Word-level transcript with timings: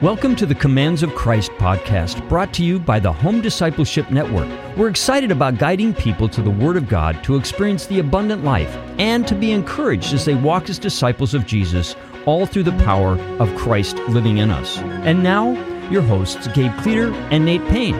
Welcome 0.00 0.36
to 0.36 0.46
the 0.46 0.54
Commands 0.54 1.02
of 1.02 1.12
Christ 1.16 1.50
podcast, 1.58 2.28
brought 2.28 2.54
to 2.54 2.64
you 2.64 2.78
by 2.78 3.00
the 3.00 3.12
Home 3.12 3.40
Discipleship 3.40 4.12
Network. 4.12 4.46
We're 4.76 4.90
excited 4.90 5.32
about 5.32 5.58
guiding 5.58 5.92
people 5.92 6.28
to 6.28 6.40
the 6.40 6.52
Word 6.52 6.76
of 6.76 6.88
God 6.88 7.24
to 7.24 7.34
experience 7.34 7.86
the 7.86 7.98
abundant 7.98 8.44
life 8.44 8.72
and 9.00 9.26
to 9.26 9.34
be 9.34 9.50
encouraged 9.50 10.14
as 10.14 10.24
they 10.24 10.36
walk 10.36 10.70
as 10.70 10.78
disciples 10.78 11.34
of 11.34 11.46
Jesus, 11.46 11.96
all 12.26 12.46
through 12.46 12.62
the 12.62 12.84
power 12.84 13.18
of 13.40 13.52
Christ 13.56 13.96
living 14.08 14.38
in 14.38 14.52
us. 14.52 14.78
And 14.78 15.24
now, 15.24 15.50
your 15.90 16.02
hosts, 16.02 16.46
Gabe 16.46 16.78
Cleater 16.78 17.12
and 17.32 17.44
Nate 17.44 17.66
Payne. 17.66 17.96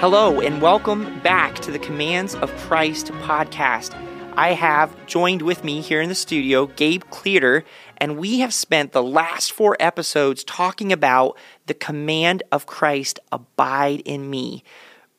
Hello, 0.00 0.42
and 0.42 0.60
welcome 0.60 1.20
back 1.20 1.54
to 1.60 1.70
the 1.70 1.78
Commands 1.78 2.34
of 2.34 2.54
Christ 2.58 3.06
podcast. 3.22 3.98
I 4.36 4.48
have 4.52 5.06
joined 5.06 5.42
with 5.42 5.62
me 5.62 5.80
here 5.80 6.00
in 6.00 6.08
the 6.08 6.14
studio 6.16 6.66
Gabe 6.66 7.04
Cleater 7.10 7.64
and 7.98 8.18
we 8.18 8.40
have 8.40 8.52
spent 8.52 8.92
the 8.92 9.02
last 9.02 9.52
four 9.52 9.76
episodes 9.80 10.44
talking 10.44 10.92
about 10.92 11.36
the 11.66 11.74
command 11.74 12.42
of 12.52 12.66
Christ 12.66 13.20
abide 13.32 14.00
in 14.04 14.28
me. 14.30 14.64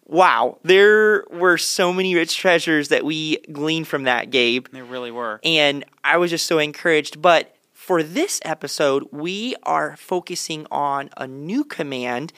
Wow, 0.07 0.59
there 0.61 1.25
were 1.31 1.57
so 1.57 1.91
many 1.91 2.13
rich 2.13 2.37
treasures 2.37 2.89
that 2.89 3.03
we 3.03 3.37
gleaned 3.51 3.87
from 3.87 4.03
that, 4.03 4.29
Gabe. 4.29 4.67
There 4.71 4.83
really 4.83 5.09
were. 5.09 5.39
And 5.43 5.83
I 6.03 6.17
was 6.17 6.29
just 6.29 6.45
so 6.45 6.59
encouraged. 6.59 7.21
But 7.21 7.55
for 7.73 8.03
this 8.03 8.39
episode, 8.45 9.07
we 9.11 9.55
are 9.63 9.97
focusing 9.97 10.67
on 10.69 11.09
a 11.17 11.25
new 11.25 11.63
command. 11.63 12.33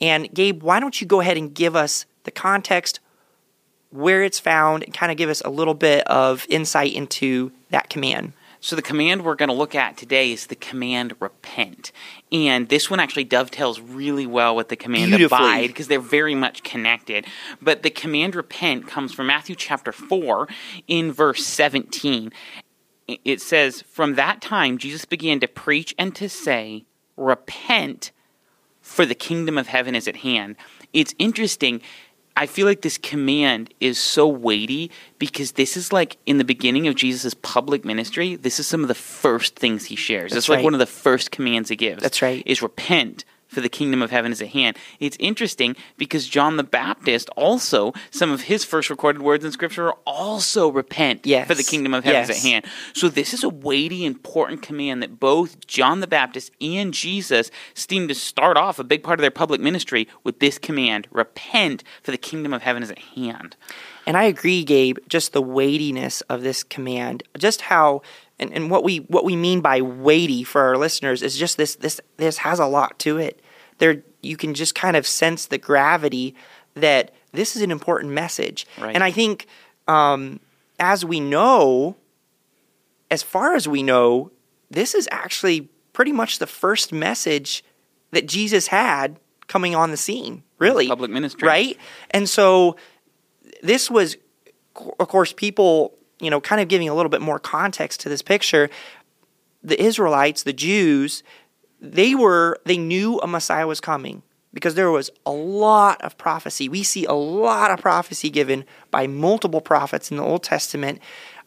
And 0.00 0.32
Gabe, 0.32 0.62
why 0.62 0.78
don't 0.78 1.00
you 1.00 1.08
go 1.08 1.20
ahead 1.20 1.36
and 1.36 1.52
give 1.52 1.74
us 1.74 2.06
the 2.22 2.30
context, 2.30 3.00
where 3.90 4.22
it's 4.22 4.38
found, 4.38 4.84
and 4.84 4.94
kind 4.94 5.10
of 5.10 5.18
give 5.18 5.28
us 5.28 5.40
a 5.40 5.50
little 5.50 5.74
bit 5.74 6.06
of 6.06 6.46
insight 6.48 6.92
into 6.92 7.50
that 7.70 7.90
command? 7.90 8.32
So, 8.60 8.74
the 8.74 8.82
command 8.82 9.24
we're 9.24 9.36
going 9.36 9.48
to 9.48 9.54
look 9.54 9.74
at 9.74 9.96
today 9.96 10.32
is 10.32 10.46
the 10.46 10.56
command 10.56 11.14
repent. 11.20 11.92
And 12.32 12.68
this 12.68 12.90
one 12.90 12.98
actually 12.98 13.24
dovetails 13.24 13.80
really 13.80 14.26
well 14.26 14.56
with 14.56 14.68
the 14.68 14.76
command 14.76 15.14
abide 15.14 15.68
because 15.68 15.88
they're 15.88 16.00
very 16.00 16.34
much 16.34 16.62
connected. 16.62 17.26
But 17.62 17.82
the 17.82 17.90
command 17.90 18.34
repent 18.34 18.88
comes 18.88 19.14
from 19.14 19.28
Matthew 19.28 19.54
chapter 19.54 19.92
4 19.92 20.48
in 20.88 21.12
verse 21.12 21.46
17. 21.46 22.32
It 23.24 23.40
says, 23.40 23.82
From 23.82 24.16
that 24.16 24.40
time, 24.40 24.78
Jesus 24.78 25.04
began 25.04 25.40
to 25.40 25.48
preach 25.48 25.94
and 25.98 26.14
to 26.16 26.28
say, 26.28 26.84
Repent, 27.16 28.12
for 28.80 29.06
the 29.06 29.14
kingdom 29.14 29.56
of 29.56 29.68
heaven 29.68 29.94
is 29.94 30.08
at 30.08 30.16
hand. 30.16 30.56
It's 30.92 31.14
interesting 31.18 31.80
I 32.38 32.46
feel 32.46 32.66
like 32.66 32.82
this 32.82 32.98
command 32.98 33.74
is 33.80 33.98
so 33.98 34.28
weighty 34.28 34.92
because 35.18 35.52
this 35.52 35.76
is 35.76 35.92
like 35.92 36.18
in 36.24 36.38
the 36.38 36.44
beginning 36.44 36.86
of 36.86 36.94
Jesus' 36.94 37.34
public 37.34 37.84
ministry, 37.84 38.36
this 38.36 38.60
is 38.60 38.66
some 38.68 38.82
of 38.82 38.88
the 38.88 38.94
first 38.94 39.56
things 39.56 39.86
he 39.86 39.96
shares. 39.96 40.30
That's 40.30 40.44
it's 40.44 40.48
right. 40.48 40.56
like 40.56 40.64
one 40.64 40.72
of 40.72 40.78
the 40.78 40.86
first 40.86 41.32
commands 41.32 41.68
he 41.68 41.74
gives. 41.74 42.00
That's 42.00 42.22
right. 42.22 42.44
Is 42.46 42.62
repent 42.62 43.24
for 43.48 43.60
the 43.60 43.68
kingdom 43.68 44.02
of 44.02 44.10
heaven 44.10 44.30
is 44.30 44.40
at 44.40 44.48
hand. 44.48 44.76
It's 45.00 45.16
interesting 45.18 45.74
because 45.96 46.28
John 46.28 46.56
the 46.56 46.62
Baptist 46.62 47.28
also, 47.30 47.92
some 48.10 48.30
of 48.30 48.42
his 48.42 48.64
first 48.64 48.90
recorded 48.90 49.22
words 49.22 49.44
in 49.44 49.52
Scripture 49.52 49.88
are 49.88 49.98
also 50.06 50.68
repent 50.68 51.26
yes. 51.26 51.48
for 51.48 51.54
the 51.54 51.64
kingdom 51.64 51.94
of 51.94 52.04
heaven 52.04 52.20
yes. 52.20 52.30
is 52.30 52.44
at 52.44 52.48
hand. 52.48 52.64
So 52.94 53.08
this 53.08 53.34
is 53.34 53.42
a 53.42 53.48
weighty, 53.48 54.04
important 54.04 54.62
command 54.62 55.02
that 55.02 55.18
both 55.18 55.66
John 55.66 56.00
the 56.00 56.06
Baptist 56.06 56.52
and 56.60 56.94
Jesus 56.94 57.50
seem 57.74 58.06
to 58.08 58.14
start 58.14 58.56
off 58.56 58.78
a 58.78 58.84
big 58.84 59.02
part 59.02 59.18
of 59.18 59.22
their 59.22 59.30
public 59.30 59.60
ministry 59.60 60.06
with 60.22 60.38
this 60.38 60.58
command 60.58 61.08
repent 61.10 61.82
for 62.02 62.10
the 62.10 62.18
kingdom 62.18 62.52
of 62.52 62.62
heaven 62.62 62.82
is 62.82 62.90
at 62.90 62.98
hand. 62.98 63.56
And 64.06 64.16
I 64.16 64.24
agree, 64.24 64.64
Gabe, 64.64 64.98
just 65.06 65.34
the 65.34 65.42
weightiness 65.42 66.22
of 66.22 66.42
this 66.42 66.62
command, 66.62 67.24
just 67.36 67.62
how 67.62 68.00
and, 68.38 68.52
and 68.52 68.70
what 68.70 68.84
we 68.84 68.98
what 68.98 69.24
we 69.24 69.36
mean 69.36 69.60
by 69.60 69.80
weighty 69.80 70.44
for 70.44 70.62
our 70.62 70.76
listeners 70.76 71.22
is 71.22 71.36
just 71.36 71.56
this 71.56 71.76
this 71.76 72.00
this 72.16 72.38
has 72.38 72.58
a 72.58 72.66
lot 72.66 72.98
to 73.00 73.18
it. 73.18 73.40
There 73.78 74.02
you 74.22 74.36
can 74.36 74.54
just 74.54 74.74
kind 74.74 74.96
of 74.96 75.06
sense 75.06 75.46
the 75.46 75.58
gravity 75.58 76.34
that 76.74 77.12
this 77.32 77.56
is 77.56 77.62
an 77.62 77.70
important 77.70 78.12
message. 78.12 78.66
Right. 78.78 78.94
And 78.94 79.04
I 79.04 79.10
think 79.10 79.46
um, 79.86 80.40
as 80.78 81.04
we 81.04 81.20
know, 81.20 81.96
as 83.10 83.22
far 83.22 83.54
as 83.54 83.66
we 83.66 83.82
know, 83.82 84.30
this 84.70 84.94
is 84.94 85.08
actually 85.10 85.68
pretty 85.92 86.12
much 86.12 86.38
the 86.38 86.46
first 86.46 86.92
message 86.92 87.64
that 88.12 88.26
Jesus 88.26 88.68
had 88.68 89.18
coming 89.46 89.74
on 89.74 89.90
the 89.90 89.96
scene, 89.96 90.42
really. 90.58 90.88
Public 90.88 91.10
ministry. 91.10 91.46
Right? 91.46 91.78
And 92.10 92.28
so 92.28 92.76
this 93.62 93.90
was, 93.90 94.16
of 95.00 95.08
course, 95.08 95.32
people 95.32 95.97
you 96.20 96.30
know, 96.30 96.40
kind 96.40 96.60
of 96.60 96.68
giving 96.68 96.88
a 96.88 96.94
little 96.94 97.10
bit 97.10 97.20
more 97.20 97.38
context 97.38 98.00
to 98.00 98.08
this 98.08 98.22
picture, 98.22 98.68
the 99.62 99.80
Israelites, 99.80 100.42
the 100.42 100.52
Jews, 100.52 101.22
they 101.80 102.14
were 102.14 102.58
they 102.64 102.78
knew 102.78 103.18
a 103.20 103.26
Messiah 103.26 103.66
was 103.66 103.80
coming 103.80 104.22
because 104.52 104.74
there 104.74 104.90
was 104.90 105.10
a 105.26 105.30
lot 105.30 106.00
of 106.02 106.18
prophecy. 106.18 106.68
We 106.68 106.82
see 106.82 107.04
a 107.04 107.12
lot 107.12 107.70
of 107.70 107.80
prophecy 107.80 108.30
given 108.30 108.64
by 108.90 109.06
multiple 109.06 109.60
prophets 109.60 110.10
in 110.10 110.16
the 110.16 110.22
Old 110.22 110.42
Testament, 110.42 111.00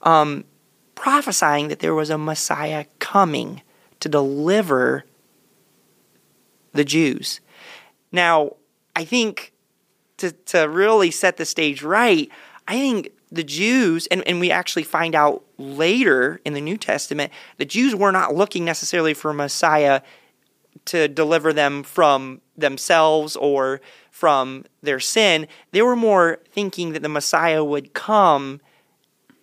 um, 0.04 0.46
prophesying 0.96 1.68
that 1.68 1.80
there 1.80 1.96
was 1.96 2.10
a 2.10 2.18
Messiah 2.18 2.86
coming 3.00 3.62
to 4.00 4.08
deliver 4.08 5.06
the 6.74 6.86
Jews. 6.86 7.42
Now, 8.12 8.56
I 8.96 9.04
think 9.04 9.54
to 10.18 10.32
to 10.32 10.70
really 10.70 11.12
set 11.12 11.38
the 11.38 11.46
stage 11.46 11.84
right, 11.84 12.30
I 12.68 12.74
think 12.74 13.12
the 13.32 13.44
Jews, 13.44 14.08
and, 14.08 14.28
and 14.28 14.40
we 14.40 14.52
actually 14.52 14.84
find 14.84 15.16
out 15.16 15.44
later 15.58 16.42
in 16.44 16.54
the 16.54 16.62
New 16.62 16.78
Testament, 16.78 17.32
the 17.58 17.66
Jews 17.66 17.96
were 17.96 18.12
not 18.12 18.36
looking 18.36 18.66
necessarily 18.66 19.14
for 19.14 19.32
a 19.32 19.34
Messiah 19.34 20.02
to 20.86 21.08
deliver 21.08 21.54
them 21.54 21.84
from 21.84 22.42
themselves 22.58 23.36
or 23.36 23.82
from 24.10 24.66
their 24.82 25.00
sin. 25.00 25.48
They 25.72 25.82
were 25.82 25.96
more 25.96 26.40
thinking 26.52 26.94
that 26.94 27.02
the 27.02 27.10
Messiah 27.10 27.64
would 27.64 27.94
come 27.94 28.62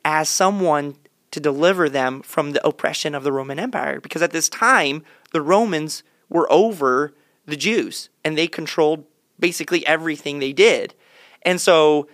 as 0.05 0.29
someone 0.29 0.97
to 1.31 1.41
deliver 1.41 1.89
them 1.89 2.23
from 2.23 2.53
the 2.53 2.67
oppression 2.67 3.15
of 3.15 3.23
the 3.23 3.33
Roman 3.33 3.59
Empire. 3.59 4.01
Because 4.01 4.23
at 4.23 4.33
this 4.33 4.49
time, 4.49 5.05
the 5.33 5.43
Romans 5.43 6.03
were 6.29 6.51
over 6.51 7.15
the 7.47 7.57
Jews 7.57 8.09
and 8.25 8.37
they 8.37 8.47
controlled 8.47 9.05
basically 9.39 9.87
everything 9.87 10.39
they 10.39 10.53
did. 10.53 10.95
And 11.43 11.61
so 11.61 12.09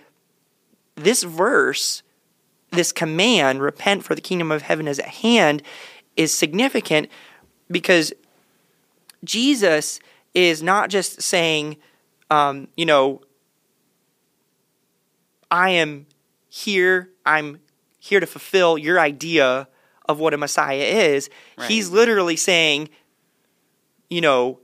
this 0.95 1.23
verse, 1.23 2.03
this 2.71 2.91
command, 2.91 3.61
repent 3.61 4.03
for 4.03 4.15
the 4.15 4.21
kingdom 4.21 4.51
of 4.51 4.63
heaven 4.63 4.87
is 4.87 4.99
at 4.99 5.07
hand, 5.07 5.61
is 6.15 6.33
significant 6.33 7.09
because 7.69 8.13
Jesus 9.23 9.99
is 10.33 10.63
not 10.63 10.89
just 10.89 11.21
saying, 11.21 11.77
um, 12.29 12.67
you 12.75 12.85
know, 12.85 13.21
I 15.51 15.71
am 15.71 16.07
here, 16.49 17.11
I'm 17.25 17.59
here 17.99 18.19
to 18.19 18.27
fulfill 18.27 18.77
your 18.77 18.99
idea 18.99 19.67
of 20.07 20.19
what 20.19 20.33
a 20.33 20.37
Messiah 20.37 20.77
is. 20.77 21.29
Right. 21.57 21.69
He's 21.69 21.89
literally 21.89 22.35
saying, 22.35 22.89
you 24.09 24.21
know, 24.21 24.59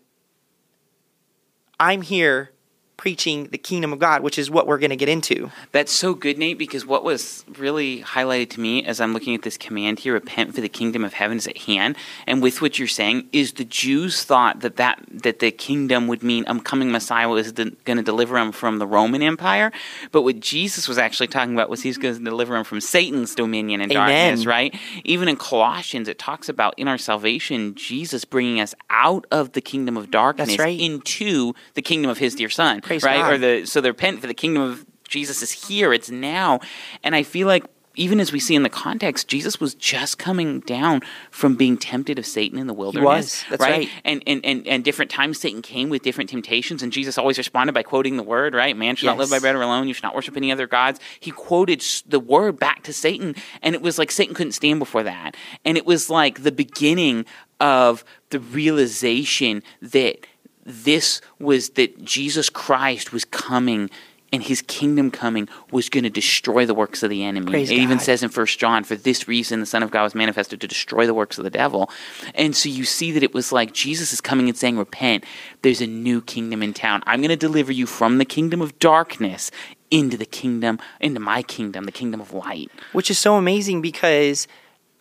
I'm 1.80 2.02
here 2.02 2.52
preaching 3.02 3.48
the 3.48 3.58
kingdom 3.58 3.92
of 3.92 3.98
God, 3.98 4.22
which 4.22 4.38
is 4.38 4.52
what 4.52 4.68
we're 4.68 4.78
going 4.78 4.92
to 4.92 4.96
get 4.96 5.10
into. 5.10 5.50
That's 5.72 5.92
so 5.92 6.14
good, 6.14 6.38
Nate, 6.38 6.60
because 6.60 6.86
what 6.86 7.04
was 7.04 7.44
really 7.58 8.04
highlighted 8.04 8.52
to 8.52 8.60
me 8.60 8.86
as 8.86 9.02
I'm 9.02 9.12
looking 9.12 9.34
at 9.34 9.42
this 9.42 9.58
command 9.58 9.98
here, 9.98 10.14
repent 10.14 10.54
for 10.54 10.62
the 10.62 10.70
kingdom 10.70 11.04
of 11.04 11.14
heaven 11.14 11.38
is 11.38 11.48
at 11.48 11.58
hand, 11.58 11.96
and 12.28 12.44
with 12.44 12.62
what 12.62 12.78
you're 12.78 12.88
saying, 12.88 13.28
is 13.32 13.54
the 13.54 13.66
Jews 13.66 14.24
thought 14.24 14.60
that 14.60 14.76
that, 14.76 15.02
that 15.10 15.40
the 15.40 15.50
kingdom 15.50 16.08
would 16.10 16.22
mean 16.22 16.46
a 16.46 16.60
coming 16.60 16.92
Messiah 16.92 17.28
was 17.28 17.52
going 17.54 17.76
to 17.86 18.04
deliver 18.04 18.36
them 18.36 18.52
from 18.52 18.78
the 18.78 18.86
Roman 18.86 19.24
Empire, 19.24 19.72
but 20.12 20.22
what 20.22 20.40
Jesus 20.40 20.88
was 20.88 21.00
actually 21.00 21.26
talking 21.26 21.56
about 21.56 21.72
was 21.72 21.82
he's 21.82 21.98
going 21.98 22.16
to 22.16 22.24
deliver 22.24 22.54
them 22.54 22.64
from 22.64 22.82
Satan's 22.82 23.34
dominion 23.34 23.82
and 23.82 23.92
Amen. 23.92 24.28
darkness, 24.28 24.46
right? 24.46 24.76
Even 25.06 25.28
in 25.28 25.38
Colossians, 25.38 26.08
it 26.08 26.20
talks 26.20 26.50
about 26.50 26.76
in 26.78 26.88
our 26.88 27.00
salvation, 27.00 27.74
Jesus 27.74 28.26
bringing 28.26 28.60
us 28.60 28.76
out 28.92 29.26
of 29.32 29.54
the 29.54 29.62
kingdom 29.62 29.98
of 29.98 30.12
darkness 30.12 30.60
right. 30.60 30.80
into 30.80 31.56
the 31.74 31.82
kingdom 31.82 32.12
of 32.12 32.20
his 32.20 32.36
dear 32.36 32.50
son. 32.52 32.80
Praise 32.92 33.04
right? 33.04 33.18
God. 33.18 33.34
Or 33.34 33.38
the 33.38 33.66
so 33.66 33.82
the 33.82 33.90
repent 33.90 34.22
for 34.22 34.28
the 34.28 34.34
kingdom 34.34 34.64
of 34.64 34.86
Jesus 35.08 35.42
is 35.42 35.52
here. 35.52 35.94
It's 35.94 36.10
now, 36.10 36.60
and 37.04 37.16
I 37.16 37.24
feel 37.24 37.48
like 37.48 37.66
even 37.96 38.20
as 38.20 38.32
we 38.32 38.40
see 38.40 38.56
in 38.56 38.64
the 38.64 38.70
context, 38.70 39.28
Jesus 39.28 39.60
was 39.60 39.76
just 39.76 40.18
coming 40.18 40.62
down 40.62 41.02
from 41.30 41.56
being 41.56 41.78
tempted 41.78 42.18
of 42.18 42.26
Satan 42.26 42.58
in 42.58 42.68
the 42.68 42.74
wilderness. 42.74 43.44
That's 43.50 43.62
right. 43.62 43.72
right. 43.72 43.90
And, 44.06 44.24
and 44.26 44.46
and 44.46 44.66
and 44.68 44.84
different 44.84 45.12
times 45.12 45.40
Satan 45.40 45.62
came 45.62 45.90
with 45.90 46.02
different 46.02 46.30
temptations, 46.30 46.82
and 46.82 46.92
Jesus 46.92 47.18
always 47.18 47.38
responded 47.38 47.74
by 47.74 47.84
quoting 47.84 48.18
the 48.18 48.24
word. 48.24 48.54
Right? 48.54 48.76
Man 48.78 48.96
should 48.96 49.06
yes. 49.06 49.12
not 49.12 49.20
live 49.20 49.30
by 49.30 49.40
bread 49.40 49.56
alone. 49.56 49.88
You 49.88 49.94
should 49.94 50.04
not 50.04 50.16
worship 50.16 50.38
any 50.38 50.52
other 50.52 50.68
gods. 50.68 51.00
He 51.20 51.32
quoted 51.32 51.84
the 52.08 52.20
word 52.20 52.60
back 52.60 52.84
to 52.84 52.94
Satan, 52.94 53.36
and 53.62 53.76
it 53.76 53.82
was 53.82 54.00
like 54.00 54.12
Satan 54.12 54.34
couldn't 54.34 54.54
stand 54.54 54.80
before 54.80 55.04
that, 55.04 55.36
and 55.66 55.78
it 55.78 55.86
was 55.86 56.10
like 56.10 56.44
the 56.44 56.52
beginning 56.52 57.26
of 57.60 58.04
the 58.30 58.40
realization 58.40 59.62
that 59.82 60.26
this 60.66 61.22
was 61.40 61.72
that 61.72 62.04
Jesus 62.04 62.50
Christ 62.50 63.12
was 63.12 63.26
coming 63.26 63.90
and 64.34 64.44
his 64.44 64.62
kingdom 64.62 65.12
coming 65.12 65.50
was 65.72 65.90
going 65.90 66.06
to 66.06 66.10
destroy 66.10 66.66
the 66.66 66.74
works 66.74 67.04
of 67.04 67.10
the 67.10 67.24
enemy. 67.24 67.52
Praise 67.52 67.70
it 67.70 67.76
even 67.76 68.00
says 68.00 68.24
in 68.24 68.30
First 68.30 68.60
John, 68.60 68.84
for 68.84 68.96
this 68.96 69.28
reason 69.28 69.60
the 69.60 69.66
Son 69.66 69.84
of 69.84 69.92
God 69.92 70.04
was 70.04 70.16
manifested 70.16 70.62
to 70.62 70.68
destroy 70.68 71.06
the 71.06 71.14
works 71.14 71.38
of 71.38 71.44
the 71.44 71.50
devil. 71.50 71.90
And 72.34 72.56
so 72.56 72.70
you 72.70 72.86
see 72.86 73.12
that 73.12 73.24
it 73.24 73.34
was 73.34 73.52
like 73.52 73.74
Jesus 73.74 74.14
is 74.14 74.22
coming 74.22 74.48
and 74.48 74.58
saying, 74.58 74.78
Repent, 74.78 75.26
there's 75.64 75.82
a 75.82 75.88
new 75.88 76.22
kingdom 76.22 76.64
in 76.64 76.74
town. 76.74 77.04
I'm 77.06 77.20
going 77.20 77.30
to 77.30 77.36
deliver 77.36 77.74
you 77.74 77.86
from 77.86 78.20
the 78.20 78.26
kingdom 78.26 78.62
of 78.62 78.80
darkness 78.80 79.52
into 79.90 80.16
the 80.16 80.26
kingdom, 80.26 80.80
into 81.02 81.20
my 81.20 81.44
kingdom, 81.44 81.84
the 81.84 81.92
kingdom 81.92 82.22
of 82.22 82.34
light. 82.34 82.72
which 82.94 83.12
is 83.12 83.20
so 83.20 83.36
amazing 83.36 83.82
because 83.82 84.48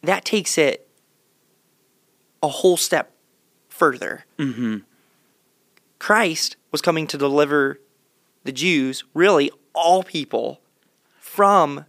that 0.03 0.25
takes 0.25 0.59
it 0.59 0.89
a 2.43 2.49
whole 2.49 2.77
step 2.77 3.13
further. 3.69 4.25
Mm-hmm. 4.39 4.79
Christ 6.01 6.57
was 6.73 6.83
coming 6.83 7.07
to 7.07 7.17
deliver 7.17 7.79
the 8.43 8.51
Jews, 8.51 9.05
really 9.15 9.53
all 9.73 10.03
people, 10.03 10.61
from 11.21 11.85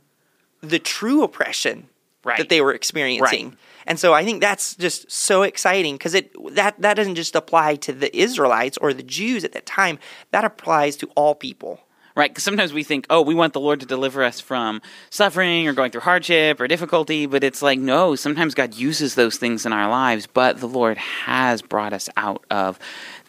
the 0.62 0.78
true 0.78 1.24
oppression 1.24 1.88
Right. 2.24 2.38
that 2.38 2.50
they 2.50 2.62
were 2.62 2.72
experiencing. 2.72 3.50
Right. 3.50 3.58
And 3.88 4.00
so 4.00 4.14
I 4.14 4.24
think 4.24 4.42
that's 4.42 4.76
just 4.76 5.10
so 5.12 5.42
exciting 5.42 5.96
because 5.96 6.14
it 6.14 6.32
that 6.54 6.80
that 6.80 6.94
doesn't 6.94 7.16
just 7.16 7.36
apply 7.36 7.78
to 7.78 7.94
the 7.94 8.16
Israelites 8.16 8.78
or 8.78 8.94
the 8.94 9.02
Jews 9.02 9.44
at 9.44 9.54
that 9.54 9.66
time. 9.66 9.98
That 10.30 10.46
applies 10.46 10.96
to 10.98 11.08
all 11.16 11.34
people. 11.34 11.80
Right? 12.16 12.30
Because 12.30 12.44
sometimes 12.44 12.74
we 12.74 12.84
think, 12.84 13.08
oh, 13.10 13.22
we 13.22 13.34
want 13.34 13.54
the 13.54 13.60
Lord 13.62 13.80
to 13.80 13.86
deliver 13.86 14.22
us 14.22 14.40
from 14.40 14.82
suffering 15.10 15.68
or 15.68 15.74
going 15.74 15.92
through 15.92 16.02
hardship 16.02 16.60
or 16.60 16.68
difficulty, 16.68 17.26
but 17.26 17.42
it's 17.42 17.62
like, 17.62 17.80
no, 17.80 18.16
sometimes 18.16 18.54
God 18.54 18.76
uses 18.76 19.16
those 19.16 19.38
things 19.38 19.66
in 19.66 19.72
our 19.72 19.90
lives, 19.90 20.28
but 20.28 20.60
the 20.60 20.68
Lord 20.68 20.98
has 20.98 21.62
brought 21.62 21.94
us 21.94 22.10
out 22.18 22.44
of 22.52 22.78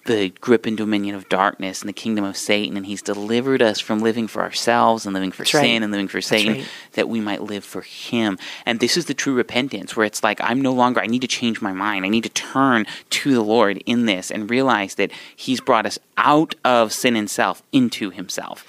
the 0.04 0.30
grip 0.40 0.66
and 0.66 0.76
dominion 0.76 1.14
of 1.14 1.28
darkness 1.28 1.80
and 1.80 1.88
the 1.88 1.92
kingdom 1.92 2.24
of 2.24 2.36
Satan, 2.36 2.76
and 2.76 2.86
He's 2.86 3.02
delivered 3.02 3.62
us 3.62 3.78
from 3.78 4.00
living 4.00 4.26
for 4.26 4.42
ourselves 4.42 5.06
and 5.06 5.14
living 5.14 5.30
for 5.30 5.42
That's 5.42 5.54
right. 5.54 5.62
sin 5.62 5.82
and 5.82 5.92
living 5.92 6.08
for 6.08 6.20
Satan, 6.20 6.54
right. 6.54 6.68
that 6.92 7.08
we 7.08 7.20
might 7.20 7.42
live 7.42 7.64
for 7.64 7.82
Him. 7.82 8.38
And 8.66 8.80
this 8.80 8.96
is 8.96 9.06
the 9.06 9.14
true 9.14 9.34
repentance, 9.34 9.96
where 9.96 10.06
it's 10.06 10.22
like, 10.22 10.40
I'm 10.40 10.60
no 10.60 10.72
longer, 10.72 11.00
I 11.00 11.06
need 11.06 11.22
to 11.22 11.28
change 11.28 11.62
my 11.62 11.72
mind. 11.72 12.04
I 12.04 12.08
need 12.08 12.24
to 12.24 12.30
turn 12.30 12.86
to 13.10 13.32
the 13.32 13.42
Lord 13.42 13.82
in 13.86 14.06
this 14.06 14.30
and 14.30 14.50
realize 14.50 14.96
that 14.96 15.12
He's 15.36 15.60
brought 15.60 15.86
us 15.86 15.98
out 16.16 16.54
of 16.64 16.92
sin 16.92 17.16
and 17.16 17.30
self 17.30 17.62
into 17.72 18.10
Himself. 18.10 18.66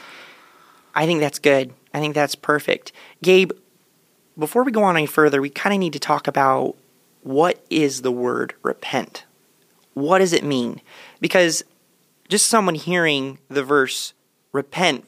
I 0.96 1.06
think 1.06 1.20
that's 1.20 1.40
good. 1.40 1.74
I 1.94 2.00
think 2.00 2.14
that's 2.14 2.36
perfect. 2.36 2.92
Gabe, 3.24 3.52
before 4.38 4.64
we 4.64 4.72
go 4.72 4.84
on 4.84 4.98
any 4.98 5.06
further, 5.06 5.42
we 5.42 5.50
kind 5.50 5.74
of 5.74 5.80
need 5.80 5.94
to 5.94 6.00
talk 6.00 6.28
about 6.28 6.76
what 7.22 7.64
is 7.70 8.02
the 8.02 8.12
word 8.12 8.54
repent? 8.62 9.26
What 9.94 10.20
does 10.20 10.34
it 10.34 10.44
mean? 10.44 10.82
Because 11.20 11.64
just 12.30 12.48
someone 12.48 12.76
hearing 12.76 13.40
the 13.50 13.64
verse 13.64 14.14
repent 14.52 15.06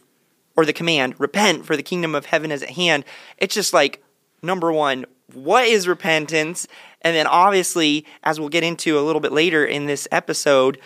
or 0.55 0.65
the 0.65 0.73
command 0.73 1.15
repent 1.19 1.65
for 1.65 1.75
the 1.75 1.83
kingdom 1.83 2.15
of 2.15 2.25
heaven 2.25 2.51
is 2.51 2.63
at 2.63 2.71
hand, 2.71 3.03
it's 3.37 3.55
just 3.55 3.73
like 3.73 4.03
number 4.41 4.71
1, 4.71 5.05
what 5.33 5.65
is 5.65 5.87
repentance? 5.87 6.67
And 7.01 7.15
then 7.15 7.27
obviously, 7.27 8.05
as 8.23 8.39
we'll 8.39 8.49
get 8.49 8.63
into 8.63 8.97
a 8.97 9.01
little 9.01 9.19
bit 9.19 9.31
later 9.31 9.65
in 9.65 9.85
this 9.85 10.07
episode, 10.11 10.79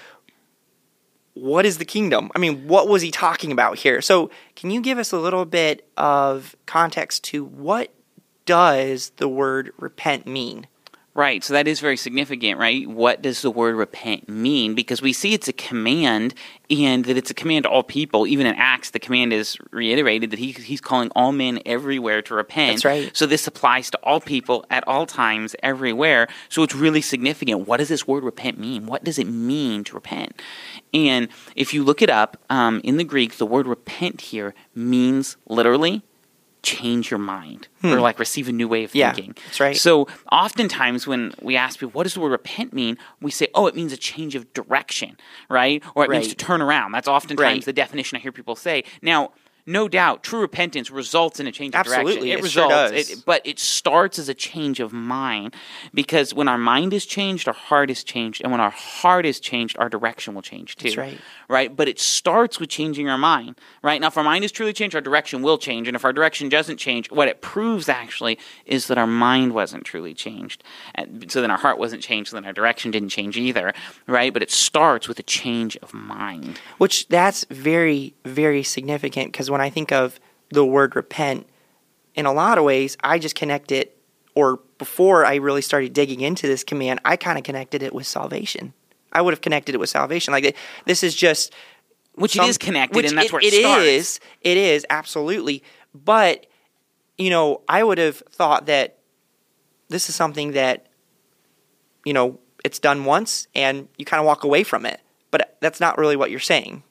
what 1.34 1.66
is 1.66 1.78
the 1.78 1.86
kingdom? 1.86 2.31
I 2.36 2.40
mean, 2.40 2.68
what 2.68 2.88
was 2.88 3.01
he 3.01 3.12
talking 3.12 3.51
about 3.51 3.78
here? 3.78 4.01
So, 4.01 4.30
can 4.56 4.72
you 4.72 4.81
give 4.81 4.98
us 4.98 5.12
a 5.12 5.19
little 5.19 5.46
bit 5.46 5.88
of 5.96 6.56
context 6.66 7.24
to 7.25 7.46
what 7.46 7.94
does 8.46 9.12
the 9.18 9.28
word 9.28 9.72
repent 9.78 10.25
mean? 10.28 10.68
Right, 11.16 11.44
so 11.44 11.54
that 11.54 11.68
is 11.68 11.80
very 11.80 11.98
significant, 11.98 12.60
right? 12.60 12.88
What 12.88 13.22
does 13.22 13.42
the 13.42 13.50
word 13.50 13.76
repent 13.76 14.30
mean? 14.30 14.76
Because 14.76 15.02
we 15.02 15.12
see 15.12 15.34
it's 15.34 15.48
a 15.48 15.54
command, 15.54 16.36
and 16.70 17.04
that 17.06 17.18
it's 17.18 17.32
a 17.32 17.34
command 17.34 17.64
to 17.64 17.70
all 17.70 17.82
people. 17.82 18.28
Even 18.28 18.46
in 18.46 18.56
Acts, 18.56 18.92
the 18.92 19.00
command 19.00 19.34
is 19.34 19.58
reiterated 19.72 20.30
that 20.30 20.40
he, 20.40 20.52
he's 20.52 20.80
calling 20.80 21.12
all 21.16 21.32
men 21.32 21.60
everywhere 21.66 22.22
to 22.22 22.36
repent. 22.36 22.84
That's 22.84 22.86
right. 22.86 23.18
So 23.18 23.26
this 23.26 23.48
applies 23.48 23.90
to 23.90 24.00
all 24.04 24.22
people 24.22 24.66
at 24.70 24.88
all 24.88 25.08
times, 25.08 25.56
everywhere. 25.64 26.28
So 26.48 26.62
it's 26.62 26.76
really 26.76 27.02
significant. 27.02 27.68
What 27.68 27.78
does 27.78 27.90
this 27.90 28.08
word 28.08 28.24
repent 28.24 28.60
mean? 28.60 28.86
What 28.86 29.04
does 29.04 29.18
it 29.18 29.28
mean 29.28 29.84
to 29.86 29.96
repent? 29.96 30.40
And 30.94 31.28
if 31.56 31.74
you 31.74 31.84
look 31.84 32.04
it 32.04 32.12
up 32.12 32.38
um, 32.52 32.82
in 32.84 32.98
the 32.98 33.04
Greek, 33.04 33.38
the 33.38 33.48
word 33.48 33.68
repent 33.68 34.22
here 34.22 34.54
means 34.76 35.38
literally 35.48 36.04
change 36.62 37.10
your 37.10 37.20
mind 37.20 37.68
or 37.84 38.00
like 38.02 38.20
receive 38.20 38.48
a 38.50 38.52
new 38.52 38.68
way 38.68 38.84
of 38.84 38.92
Hmm. 38.92 38.98
Yeah, 38.98 39.14
thinking. 39.14 39.36
that's 39.46 39.60
right. 39.60 39.78
So 39.78 40.08
oftentimes 40.32 41.08
when 41.08 41.34
we 41.42 41.56
ask 41.56 41.80
people, 41.80 41.92
what 41.92 42.04
does 42.04 42.14
the 42.14 42.20
word 42.20 42.32
repent 42.32 42.74
mean? 42.74 42.98
We 43.22 43.32
say, 43.32 43.48
oh, 43.56 43.68
it 43.68 43.76
means 43.76 43.94
a 43.94 43.98
change 43.98 44.36
of 44.36 44.52
direction, 44.54 45.18
right? 45.50 45.82
Or 45.96 46.04
it 46.04 46.10
means 46.10 46.28
to 46.30 46.36
turn 46.36 46.62
around. 46.62 46.92
That's 46.92 47.08
oftentimes 47.08 47.40
Right. 47.42 47.66
the 47.66 47.74
definition 47.74 48.18
I 48.18 48.20
hear 48.20 48.32
people 48.32 48.56
say. 48.56 48.84
Now, 49.02 49.32
no 49.69 49.88
doubt, 49.88 50.24
true 50.24 50.39
repentance 50.42 50.89
results 50.89 51.39
in 51.39 51.45
a 51.45 51.51
change 51.51 51.75
of 51.75 51.80
Absolutely, 51.81 52.30
direction. 52.31 52.45
it 52.45 52.50
sure 52.51 52.63
results, 52.63 52.92
does. 52.92 53.10
it- 53.12 53.25
but 53.25 53.42
it 53.45 53.60
starts 53.60 54.18
as 54.18 54.27
a 54.27 54.33
change 54.33 54.80
of 54.80 54.92
mind 54.92 55.56
because 55.94 56.33
when 56.33 56.48
our 56.48 56.57
mind 56.57 56.92
is 56.92 57.06
changed, 57.06 57.48
our 57.48 57.54
heart 57.54 57.92
is 57.92 58.04
changed, 58.04 58.42
and 58.42 58.51
when 58.51 58.60
our 58.60 58.71
heart 58.71 59.25
is 59.27 59.39
changed, 59.39 59.77
our 59.77 59.88
direction 59.88 60.33
will 60.33 60.42
change 60.42 60.75
too. 60.75 60.86
That's 60.89 60.98
right. 60.98 61.19
Right? 61.48 61.75
But 61.75 61.88
it 61.88 62.00
starts 62.00 62.60
with 62.60 62.69
changing 62.69 63.10
our 63.10 63.18
mind. 63.18 63.56
Right? 63.83 64.01
Now, 64.01 64.07
if 64.07 64.18
our 64.18 64.24
mind 64.24 64.44
is 64.44 64.51
truly 64.51 64.74
changed, 64.74 64.95
our 64.95 65.01
direction 65.01 65.42
will 65.44 65.60
change, 65.60 65.88
and 65.88 65.95
if 65.95 66.04
our 66.04 66.13
direction 66.13 66.50
doesn't 66.50 66.77
change, 66.77 67.12
what 67.12 67.27
it 67.27 67.42
proves 67.42 67.88
actually 67.88 68.39
is 68.65 68.88
that 68.88 68.98
our 68.98 69.07
mind 69.07 69.54
wasn't 69.54 69.86
truly 69.86 70.13
changed. 70.15 70.63
And 70.95 71.31
so 71.31 71.42
then 71.42 71.51
our 71.51 71.57
heart 71.57 71.77
wasn't 71.77 72.01
changed, 72.01 72.31
so 72.31 72.38
then 72.38 72.45
our 72.45 72.54
direction 72.54 72.89
didn't 72.89 73.10
change 73.10 73.38
either. 73.38 73.74
Right? 74.07 74.33
But 74.33 74.42
it 74.42 74.50
starts 74.51 75.07
with 75.07 75.19
a 75.19 75.24
change 75.24 75.77
of 75.77 75.94
mind. 75.94 76.60
Which 76.80 77.07
that's 77.07 77.45
very, 77.51 78.15
very 78.25 78.63
significant 78.63 79.31
because 79.31 79.51
when 79.51 79.59
I 79.62 79.70
think 79.70 79.92
of 79.92 80.20
the 80.52 80.66
word 80.66 80.96
repent, 80.96 81.48
in 82.16 82.26
a 82.26 82.34
lot 82.34 82.58
of 82.58 82.64
ways, 82.64 82.98
I 83.04 83.20
just 83.20 83.36
connect 83.36 83.72
it, 83.72 83.98
or 84.36 84.60
before 84.78 85.26
I 85.26 85.36
really 85.36 85.62
started 85.62 85.94
digging 85.94 86.22
into 86.22 86.48
this 86.48 86.64
command, 86.64 87.00
I 87.06 87.16
kind 87.18 87.38
of 87.38 87.44
connected 87.44 87.84
it 87.84 87.94
with 87.94 88.08
salvation. 88.08 88.74
I 89.12 89.22
would 89.22 89.34
have 89.34 89.42
connected 89.42 89.76
it 89.76 89.80
with 89.80 89.90
salvation. 89.90 90.32
Like 90.32 90.56
this 90.86 91.04
is 91.04 91.16
just 91.16 91.54
Which 92.14 92.34
some- 92.34 92.46
it 92.46 92.50
is 92.50 92.58
connected, 92.58 92.96
which 92.96 93.08
and 93.08 93.18
that's 93.18 93.28
it, 93.28 93.34
where 93.34 93.42
it, 93.42 93.54
it 93.54 93.62
starts. 93.64 93.86
is. 93.86 94.20
It 94.42 94.58
is 94.58 94.86
absolutely. 94.90 95.64
But 95.94 96.46
you 97.18 97.30
know, 97.30 97.62
I 97.68 97.84
would 97.84 97.98
have 97.98 98.18
thought 98.32 98.68
that 98.68 98.98
this 99.90 100.10
is 100.10 100.16
something 100.16 100.52
that 100.54 100.88
you 102.06 102.14
know 102.14 102.40
it's 102.64 102.80
done 102.80 103.04
once 103.06 103.48
and 103.56 103.88
you 103.98 104.06
kind 104.06 104.20
of 104.20 104.26
walk 104.28 104.44
away 104.44 104.64
from 104.64 104.86
it. 104.86 105.02
But 105.32 105.58
that's 105.62 105.80
not 105.80 105.98
really 105.98 106.16
what 106.16 106.32
you're 106.32 106.40
saying. 106.40 106.84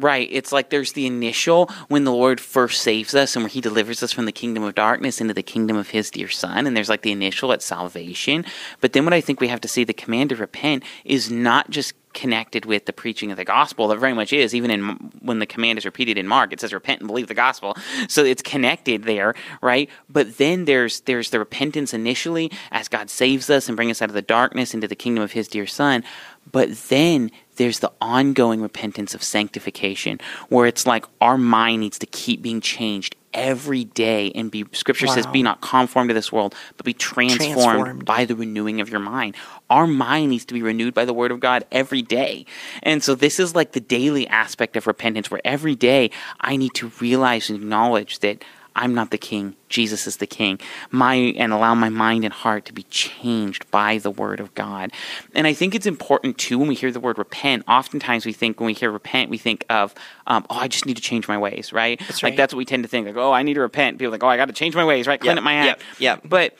Right. 0.00 0.28
It's 0.32 0.50
like 0.50 0.70
there's 0.70 0.92
the 0.92 1.06
initial 1.06 1.70
when 1.88 2.04
the 2.04 2.12
Lord 2.12 2.40
first 2.40 2.80
saves 2.80 3.14
us 3.14 3.36
and 3.36 3.44
where 3.44 3.50
he 3.50 3.60
delivers 3.60 4.02
us 4.02 4.12
from 4.12 4.24
the 4.24 4.32
kingdom 4.32 4.62
of 4.62 4.74
darkness 4.74 5.20
into 5.20 5.34
the 5.34 5.42
kingdom 5.42 5.76
of 5.76 5.90
his 5.90 6.10
dear 6.10 6.28
son. 6.28 6.66
And 6.66 6.74
there's 6.74 6.88
like 6.88 7.02
the 7.02 7.12
initial 7.12 7.52
at 7.52 7.60
salvation. 7.60 8.46
But 8.80 8.94
then 8.94 9.04
what 9.04 9.12
I 9.12 9.20
think 9.20 9.40
we 9.40 9.48
have 9.48 9.60
to 9.60 9.68
see 9.68 9.84
the 9.84 9.92
command 9.92 10.30
to 10.30 10.36
repent 10.36 10.84
is 11.04 11.30
not 11.30 11.68
just 11.68 11.92
connected 12.12 12.64
with 12.64 12.86
the 12.86 12.92
preaching 12.92 13.30
of 13.30 13.36
the 13.36 13.44
gospel. 13.44 13.88
That 13.88 13.98
very 13.98 14.14
much 14.14 14.32
is. 14.32 14.54
Even 14.54 14.70
in 14.70 14.82
when 15.20 15.38
the 15.38 15.46
command 15.46 15.78
is 15.78 15.84
repeated 15.84 16.16
in 16.16 16.26
Mark, 16.26 16.52
it 16.52 16.60
says 16.60 16.72
repent 16.72 17.00
and 17.00 17.06
believe 17.06 17.28
the 17.28 17.34
gospel. 17.34 17.76
So 18.08 18.24
it's 18.24 18.42
connected 18.42 19.04
there, 19.04 19.34
right? 19.60 19.88
But 20.08 20.38
then 20.38 20.64
there's 20.64 21.00
there's 21.02 21.30
the 21.30 21.38
repentance 21.38 21.92
initially 21.92 22.50
as 22.70 22.88
God 22.88 23.10
saves 23.10 23.50
us 23.50 23.68
and 23.68 23.76
brings 23.76 23.92
us 23.92 24.02
out 24.02 24.08
of 24.08 24.14
the 24.14 24.22
darkness 24.22 24.72
into 24.74 24.88
the 24.88 24.96
kingdom 24.96 25.22
of 25.22 25.32
his 25.32 25.46
dear 25.46 25.66
son. 25.66 26.04
But 26.50 26.74
then 26.88 27.30
there's 27.60 27.80
the 27.80 27.92
ongoing 28.00 28.62
repentance 28.62 29.14
of 29.14 29.22
sanctification, 29.22 30.18
where 30.48 30.64
it's 30.64 30.86
like 30.86 31.04
our 31.20 31.36
mind 31.36 31.80
needs 31.82 31.98
to 31.98 32.06
keep 32.06 32.40
being 32.40 32.62
changed 32.62 33.16
every 33.34 33.84
day 33.84 34.32
and 34.34 34.50
be 34.50 34.64
scripture 34.72 35.06
says 35.06 35.24
be 35.26 35.42
not 35.42 35.60
conformed 35.60 36.08
to 36.08 36.14
this 36.14 36.32
world 36.32 36.52
but 36.76 36.84
be 36.84 36.94
transformed, 36.94 37.54
Transformed. 37.54 38.04
by 38.04 38.24
the 38.24 38.34
renewing 38.34 38.80
of 38.80 38.88
your 38.88 38.98
mind. 38.98 39.36
Our 39.68 39.86
mind 39.86 40.30
needs 40.30 40.46
to 40.46 40.54
be 40.54 40.62
renewed 40.62 40.94
by 40.94 41.04
the 41.04 41.12
word 41.12 41.30
of 41.30 41.38
god 41.38 41.64
every 41.70 42.02
day. 42.02 42.46
And 42.82 43.04
so 43.04 43.14
this 43.14 43.38
is 43.38 43.54
like 43.54 43.72
the 43.72 43.80
daily 43.80 44.26
aspect 44.26 44.74
of 44.74 44.86
repentance 44.86 45.30
where 45.30 45.42
every 45.44 45.76
day 45.76 46.10
i 46.40 46.56
need 46.56 46.72
to 46.74 46.90
realize 46.98 47.50
and 47.50 47.58
acknowledge 47.60 48.20
that 48.20 48.42
i'm 48.82 48.94
not 48.94 49.10
the 49.10 49.18
king. 49.18 49.54
Jesus 49.68 50.06
is 50.08 50.16
the 50.16 50.26
king. 50.26 50.58
My 50.90 51.14
and 51.14 51.52
allow 51.52 51.74
my 51.76 51.90
mind 51.90 52.24
and 52.24 52.32
heart 52.34 52.64
to 52.66 52.72
be 52.72 52.82
changed 52.84 53.70
by 53.70 53.98
the 53.98 54.10
word 54.10 54.40
of 54.40 54.48
god. 54.54 54.90
And 55.34 55.46
i 55.46 55.52
think 55.52 55.74
it's 55.74 55.86
important 55.86 56.38
too 56.38 56.58
when 56.58 56.68
we 56.68 56.74
hear 56.74 56.90
the 56.90 56.98
word 57.06 57.18
repent 57.18 57.62
oftentimes 57.68 58.26
we 58.26 58.32
think 58.32 58.58
when 58.58 58.66
we 58.66 58.72
hear 58.72 58.90
repent 58.90 59.30
we 59.30 59.38
think 59.38 59.64
of 59.70 59.94
um, 60.26 60.44
oh 60.50 60.56
i 60.56 60.66
just 60.66 60.86
need 60.86 60.96
to 60.96 61.02
change 61.10 61.28
my 61.28 61.38
ways 61.38 61.72
right? 61.72 62.00
That's 62.00 62.22
like 62.22 62.36
that's 62.36 62.52
what 62.54 62.58
we 62.58 62.64
tend 62.64 62.82
to 62.84 62.88
think 62.88 63.06
like 63.06 63.16
oh 63.16 63.32
i 63.32 63.42
need 63.42 63.54
to 63.54 63.60
repent. 63.60 63.98
People 63.98 64.12
like 64.12 64.24
oh 64.24 64.28
i 64.28 64.36
got 64.36 64.46
to 64.48 64.52
change 64.62 64.74
my 64.74 64.84
ways 64.84 65.06
right? 65.06 65.20
Clean 65.20 65.30
Yep, 65.36 65.38
up 65.38 65.44
my 65.44 65.54
act. 65.54 65.66
yep, 65.66 65.80
yep. 65.98 66.22
but 66.28 66.56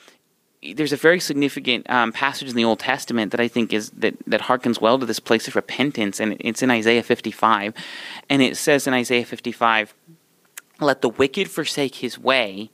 there's 0.75 0.93
a 0.93 0.97
very 1.09 1.19
significant 1.19 1.89
um, 1.89 2.11
passage 2.13 2.47
in 2.47 2.55
the 2.55 2.63
Old 2.63 2.77
Testament 2.79 3.31
that 3.31 3.39
I 3.41 3.47
think 3.47 3.73
is 3.73 3.89
that 4.01 4.15
that 4.27 4.41
harkens 4.41 4.79
well 4.79 4.99
to 4.99 5.07
this 5.07 5.19
place 5.19 5.47
of 5.47 5.55
repentance, 5.55 6.19
and 6.19 6.37
it's 6.39 6.61
in 6.61 6.69
Isaiah 6.69 7.01
55, 7.01 7.73
and 8.29 8.43
it 8.43 8.55
says 8.55 8.85
in 8.85 8.93
Isaiah 8.93 9.25
55, 9.25 9.95
"Let 10.81 11.01
the 11.01 11.09
wicked 11.09 11.49
forsake 11.49 11.95
his 11.95 12.17
way, 12.17 12.71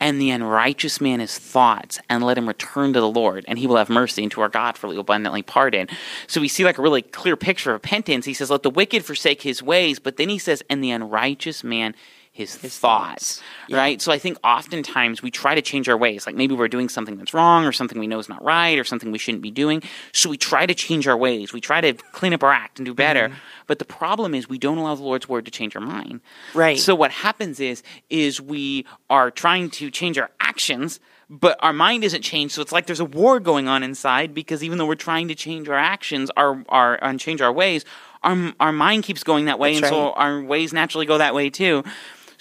and 0.00 0.20
the 0.20 0.30
unrighteous 0.30 1.00
man 1.00 1.20
his 1.20 1.38
thoughts, 1.38 1.98
and 2.08 2.24
let 2.24 2.38
him 2.38 2.48
return 2.48 2.92
to 2.94 3.00
the 3.00 3.08
Lord, 3.08 3.44
and 3.46 3.58
he 3.58 3.66
will 3.66 3.76
have 3.76 3.90
mercy, 3.90 4.22
and 4.22 4.32
to 4.32 4.40
our 4.40 4.48
God 4.48 4.76
for 4.76 4.88
he 4.88 4.94
will 4.94 5.02
abundantly 5.02 5.42
pardon. 5.42 5.88
So 6.26 6.40
we 6.40 6.48
see 6.48 6.64
like 6.64 6.78
a 6.78 6.82
really 6.82 7.02
clear 7.02 7.36
picture 7.36 7.70
of 7.70 7.74
repentance. 7.74 8.24
He 8.24 8.34
says, 8.34 8.50
Let 8.50 8.62
the 8.62 8.70
wicked 8.70 9.04
forsake 9.04 9.42
his 9.42 9.62
ways, 9.62 9.98
but 9.98 10.16
then 10.16 10.28
he 10.28 10.38
says, 10.38 10.62
And 10.70 10.82
the 10.82 10.90
unrighteous 10.90 11.62
man 11.62 11.94
his, 12.40 12.56
his 12.56 12.78
thoughts, 12.78 13.36
thoughts. 13.36 13.42
Yeah. 13.68 13.76
right? 13.76 14.02
So 14.02 14.10
I 14.10 14.18
think 14.18 14.38
oftentimes 14.42 15.22
we 15.22 15.30
try 15.30 15.54
to 15.54 15.62
change 15.62 15.88
our 15.88 15.96
ways. 15.96 16.26
Like 16.26 16.34
maybe 16.34 16.54
we're 16.54 16.68
doing 16.68 16.88
something 16.88 17.16
that's 17.16 17.34
wrong 17.34 17.66
or 17.66 17.72
something 17.72 17.98
we 17.98 18.06
know 18.06 18.18
is 18.18 18.28
not 18.28 18.42
right 18.42 18.78
or 18.78 18.84
something 18.84 19.12
we 19.12 19.18
shouldn't 19.18 19.42
be 19.42 19.50
doing. 19.50 19.82
So 20.12 20.30
we 20.30 20.36
try 20.36 20.66
to 20.66 20.74
change 20.74 21.06
our 21.06 21.16
ways. 21.16 21.52
We 21.52 21.60
try 21.60 21.80
to 21.80 21.92
clean 22.12 22.32
up 22.32 22.42
our 22.42 22.52
act 22.52 22.78
and 22.78 22.86
do 22.86 22.94
better. 22.94 23.28
Mm-hmm. 23.28 23.38
But 23.66 23.78
the 23.78 23.84
problem 23.84 24.34
is 24.34 24.48
we 24.48 24.58
don't 24.58 24.78
allow 24.78 24.94
the 24.94 25.02
Lord's 25.02 25.28
word 25.28 25.44
to 25.44 25.50
change 25.50 25.76
our 25.76 25.82
mind. 25.82 26.20
Right. 26.54 26.78
So 26.78 26.94
what 26.94 27.10
happens 27.10 27.60
is 27.60 27.82
is 28.08 28.40
we 28.40 28.86
are 29.08 29.30
trying 29.30 29.70
to 29.70 29.90
change 29.90 30.18
our 30.18 30.30
actions 30.40 30.98
but 31.32 31.56
our 31.62 31.72
mind 31.72 32.02
isn't 32.02 32.22
changed. 32.22 32.54
So 32.54 32.60
it's 32.60 32.72
like 32.72 32.86
there's 32.86 32.98
a 32.98 33.04
war 33.04 33.38
going 33.38 33.68
on 33.68 33.84
inside 33.84 34.34
because 34.34 34.64
even 34.64 34.78
though 34.78 34.86
we're 34.86 34.96
trying 34.96 35.28
to 35.28 35.36
change 35.36 35.68
our 35.68 35.78
actions, 35.78 36.28
our, 36.36 36.64
our 36.68 37.02
and 37.04 37.20
change 37.20 37.40
our 37.40 37.52
ways, 37.52 37.84
our 38.24 38.52
our 38.58 38.72
mind 38.72 39.04
keeps 39.04 39.22
going 39.22 39.44
that 39.44 39.58
way, 39.58 39.74
That's 39.74 39.92
and 39.92 39.96
right. 39.96 40.10
so 40.10 40.12
our 40.12 40.42
ways 40.42 40.72
naturally 40.72 41.06
go 41.06 41.18
that 41.18 41.34
way 41.34 41.48
too. 41.48 41.84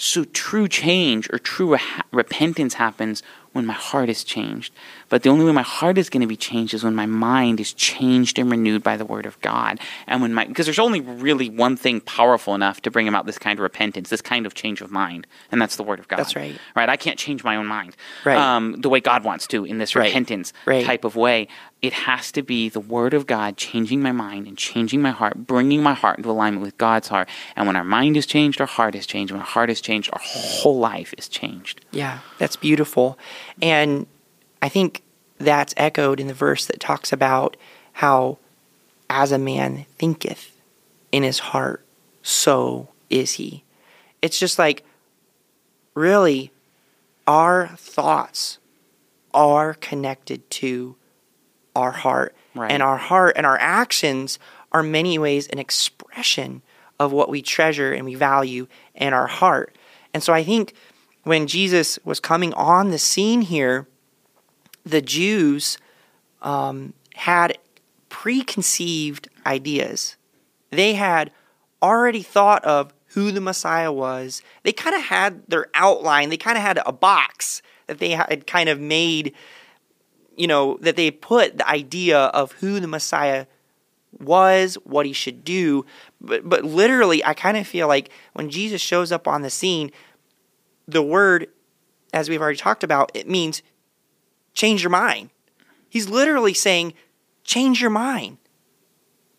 So 0.02 0.24
true 0.24 0.70
change 0.70 1.30
or 1.30 1.40
true 1.40 1.74
re- 1.74 1.82
repentance 2.14 2.76
happens 2.76 3.22
when 3.52 3.66
my 3.66 3.74
heart 3.74 4.08
is 4.08 4.24
changed. 4.24 4.74
But 5.10 5.24
the 5.24 5.30
only 5.30 5.44
way 5.44 5.52
my 5.52 5.62
heart 5.62 5.98
is 5.98 6.10
going 6.10 6.22
to 6.22 6.28
be 6.28 6.38
changed 6.38 6.74
is 6.74 6.86
when 6.86 6.96
my 6.96 7.06
mind 7.06 7.60
is 7.60 7.74
changed 7.74 8.40
and 8.40 8.50
renewed 8.50 8.82
by 8.82 8.96
the 8.96 9.04
word 9.04 9.26
of 9.26 9.38
God. 9.42 9.78
And 10.08 10.22
when 10.22 10.34
my 10.34 10.46
because 10.46 10.68
there's 10.68 10.80
only 10.80 11.02
really 11.02 11.50
one 11.50 11.76
thing 11.76 12.00
powerful 12.00 12.56
enough 12.56 12.82
to 12.84 12.92
bring 12.92 13.10
about 13.10 13.26
this 13.26 13.38
kind 13.38 13.60
of 13.60 13.64
repentance, 13.64 14.08
this 14.08 14.22
kind 14.22 14.46
of 14.46 14.54
change 14.54 14.80
of 14.80 14.90
mind, 14.90 15.28
and 15.52 15.62
that's 15.62 15.76
the 15.76 15.84
word 15.84 16.00
of 16.00 16.08
God. 16.08 16.18
That's 16.20 16.36
right. 16.36 16.58
Right. 16.78 16.88
I 16.88 16.96
can't 16.96 17.20
change 17.20 17.44
my 17.44 17.58
own 17.58 17.66
mind. 17.68 17.98
Right. 18.24 18.38
Um, 18.38 18.80
the 18.80 18.88
way 18.88 19.02
God 19.02 19.26
wants 19.26 19.48
to 19.48 19.66
in 19.66 19.80
this 19.80 19.96
right. 19.96 20.06
repentance 20.06 20.54
right. 20.66 20.86
type 20.86 21.04
of 21.04 21.18
way. 21.18 21.50
It 21.82 21.94
has 21.94 22.32
to 22.34 22.42
be 22.42 22.68
the 22.68 22.82
word 22.82 23.14
of 23.14 23.26
God 23.26 23.56
changing 23.56 24.02
my 24.02 24.12
mind 24.12 24.48
and 24.48 24.58
changing 24.58 25.02
my 25.02 25.12
heart, 25.12 25.48
bringing 25.48 25.82
my 25.82 25.94
heart 25.94 26.18
into 26.18 26.30
alignment 26.30 26.62
with 26.62 26.78
God's 26.78 27.08
heart. 27.08 27.30
And 27.56 27.68
when 27.68 27.78
our 27.78 27.86
mind 27.86 28.18
is 28.18 28.26
changed, 28.26 28.60
our 28.60 28.68
heart 28.68 28.96
is 28.96 29.08
changed. 29.08 29.32
When 29.32 29.40
our 29.40 29.48
heart 29.48 29.70
is 29.70 29.80
changed, 29.80 30.10
our 30.12 30.22
whole 30.22 30.78
life 30.78 31.14
is 31.18 31.30
changed. 31.30 31.86
Yeah, 31.92 32.20
that's 32.38 32.58
beautiful. 32.58 33.18
And 33.62 34.08
I 34.62 34.68
think 34.68 35.04
that's 35.38 35.74
echoed 35.78 36.20
in 36.20 36.28
the 36.28 36.34
verse 36.34 36.66
that 36.66 36.82
talks 36.82 37.14
about 37.14 37.56
how, 37.94 38.40
as 39.10 39.32
a 39.32 39.38
man 39.38 39.86
thinketh 39.98 40.52
in 41.14 41.24
his 41.24 41.40
heart, 41.40 41.86
so 42.22 42.90
is 43.10 43.34
he. 43.34 43.64
It's 44.22 44.38
just 44.38 44.60
like, 44.60 44.84
really, 45.94 46.52
our 47.26 47.68
thoughts 47.78 48.58
are 49.34 49.76
connected 49.76 50.50
to 50.50 50.98
our 51.80 51.92
heart. 51.92 52.36
Right. 52.56 52.72
And 52.72 52.84
our 52.84 52.98
heart 52.98 53.34
and 53.36 53.46
our 53.46 53.58
actions 53.60 54.40
are 54.72 54.84
many 54.84 55.18
ways 55.18 55.48
an 55.48 55.60
expression 55.60 56.62
of 57.00 57.12
what 57.12 57.30
we 57.30 57.42
treasure 57.42 57.94
and 57.94 58.06
we 58.06 58.16
value 58.16 58.68
in 58.94 59.14
our 59.14 59.28
heart. 59.28 59.76
And 60.14 60.22
so 60.22 60.34
I 60.34 60.44
think 60.44 60.74
when 61.24 61.48
Jesus 61.48 62.00
was 62.04 62.20
coming 62.20 62.54
on 62.54 62.90
the 62.90 63.00
scene 63.00 63.42
here, 63.42 63.88
the 64.84 65.02
Jews 65.02 65.78
um, 66.42 66.94
had 67.16 67.58
preconceived 68.10 69.30
ideas. 69.46 70.18
They 70.72 70.94
had 70.96 71.32
already 71.82 72.22
thought 72.22 72.64
of 72.66 72.94
who 73.14 73.32
the 73.32 73.42
Messiah 73.42 73.92
was. 73.92 74.42
They 74.64 74.72
kind 74.72 74.96
of 74.96 75.04
had 75.04 75.44
their 75.48 75.68
outline, 75.74 76.30
they 76.30 76.38
kind 76.38 76.58
of 76.58 76.64
had 76.64 76.80
a 76.86 76.92
box 76.92 77.62
that 77.88 78.00
they 78.00 78.12
had 78.12 78.46
kind 78.46 78.70
of 78.70 78.80
made, 78.80 79.34
you 80.40 80.48
know, 80.48 80.78
that 80.80 80.96
they 80.96 81.12
put 81.12 81.58
the 81.58 81.70
idea 81.70 82.18
of 82.18 82.54
who 82.54 82.80
the 82.80 82.88
Messiah 82.88 83.46
was, 84.18 84.76
what 84.86 85.06
he 85.06 85.12
should 85.12 85.44
do. 85.44 85.86
But, 86.22 86.48
but 86.48 86.64
literally, 86.64 87.24
I 87.26 87.34
kind 87.34 87.58
of 87.58 87.68
feel 87.68 87.90
like 87.90 88.10
when 88.34 88.50
Jesus 88.50 88.82
shows 88.82 89.12
up 89.12 89.28
on 89.28 89.42
the 89.42 89.50
scene, 89.50 89.92
the 90.88 91.04
word, 91.04 91.48
as 92.14 92.30
we've 92.30 92.42
already 92.42 92.58
talked 92.58 92.86
about, 92.86 93.12
it 93.14 93.28
means 93.28 93.62
change 94.54 94.82
your 94.82 94.90
mind. 94.92 95.30
He's 95.90 96.08
literally 96.08 96.54
saying, 96.54 96.94
change 97.44 97.82
your 97.82 97.90
mind. 97.90 98.38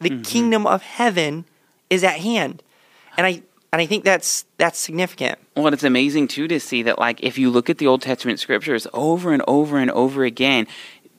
The 0.01 0.11
mm-hmm. 0.11 0.23
kingdom 0.23 0.67
of 0.67 0.83
heaven 0.83 1.47
is 1.89 2.05
at 2.05 2.21
hand. 2.21 2.63
And 3.17 3.27
I 3.27 3.43
and 3.73 3.81
I 3.81 3.87
think 3.87 4.05
that's 4.05 4.45
that's 4.57 4.79
significant. 4.79 5.39
Well, 5.57 5.73
it's 5.73 5.85
amazing 5.85 6.29
too 6.29 6.49
to 6.49 6.59
see 6.59 6.83
that 6.83 6.99
like 6.99 7.23
if 7.23 7.39
you 7.39 7.51
look 7.51 7.71
at 7.71 7.79
the 7.79 7.87
Old 7.87 8.03
Testament 8.03 8.41
scriptures 8.41 8.87
over 8.93 9.33
and 9.33 9.43
over 9.47 9.79
and 9.79 9.91
over 9.91 10.25
again, 10.25 10.67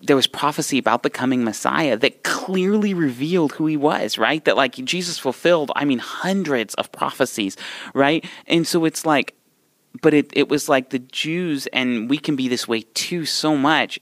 there 0.01 0.15
was 0.15 0.27
prophecy 0.27 0.77
about 0.77 1.03
the 1.03 1.09
coming 1.09 1.43
Messiah 1.43 1.95
that 1.97 2.23
clearly 2.23 2.93
revealed 2.93 3.53
who 3.53 3.67
he 3.67 3.77
was, 3.77 4.17
right? 4.17 4.43
That 4.45 4.57
like 4.57 4.73
Jesus 4.73 5.17
fulfilled, 5.17 5.71
I 5.75 5.85
mean, 5.85 5.99
hundreds 5.99 6.73
of 6.75 6.91
prophecies, 6.91 7.55
right? 7.93 8.25
And 8.47 8.67
so 8.67 8.85
it's 8.85 9.05
like 9.05 9.35
but 10.01 10.13
it, 10.13 10.31
it 10.33 10.49
was 10.49 10.69
like 10.69 10.89
the 10.89 10.99
Jews, 10.99 11.67
and 11.67 12.09
we 12.09 12.17
can 12.17 12.35
be 12.35 12.47
this 12.47 12.67
way 12.67 12.81
too 12.93 13.25
so 13.25 13.57
much 13.57 13.99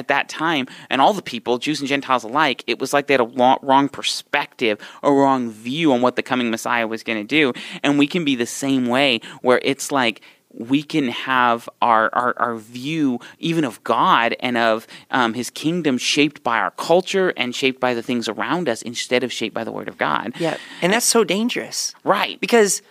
at 0.00 0.08
that 0.08 0.28
time, 0.28 0.66
and 0.88 1.00
all 1.00 1.12
the 1.12 1.22
people, 1.22 1.58
Jews 1.58 1.78
and 1.78 1.88
Gentiles 1.88 2.24
alike, 2.24 2.64
it 2.66 2.80
was 2.80 2.92
like 2.92 3.06
they 3.06 3.14
had 3.14 3.20
a 3.20 3.58
wrong 3.62 3.88
perspective, 3.88 4.78
a 5.02 5.12
wrong 5.12 5.50
view 5.50 5.92
on 5.92 6.00
what 6.00 6.16
the 6.16 6.22
coming 6.22 6.50
Messiah 6.50 6.88
was 6.88 7.04
going 7.04 7.18
to 7.18 7.24
do. 7.24 7.52
And 7.84 7.98
we 7.98 8.06
can 8.08 8.24
be 8.24 8.34
the 8.34 8.46
same 8.46 8.86
way, 8.86 9.20
where 9.42 9.60
it's 9.62 9.92
like, 9.92 10.22
we 10.52 10.82
can 10.82 11.08
have 11.08 11.68
our, 11.80 12.10
our, 12.12 12.34
our, 12.36 12.56
view 12.56 13.20
even 13.38 13.62
of 13.62 13.84
God 13.84 14.34
and 14.40 14.56
of 14.56 14.84
um, 15.12 15.34
His 15.34 15.48
kingdom 15.48 15.96
shaped 15.96 16.42
by 16.42 16.58
our 16.58 16.72
culture 16.72 17.32
and 17.36 17.54
shaped 17.54 17.78
by 17.78 17.94
the 17.94 18.02
things 18.02 18.28
around 18.28 18.68
us 18.68 18.82
instead 18.82 19.22
of 19.22 19.32
shaped 19.32 19.54
by 19.54 19.62
the 19.62 19.70
Word 19.70 19.86
of 19.86 19.96
God. 19.96 20.32
Yeah, 20.40 20.56
and 20.82 20.92
that's 20.92 21.06
so 21.06 21.22
dangerous, 21.22 21.94
right? 22.02 22.40
Because 22.40 22.82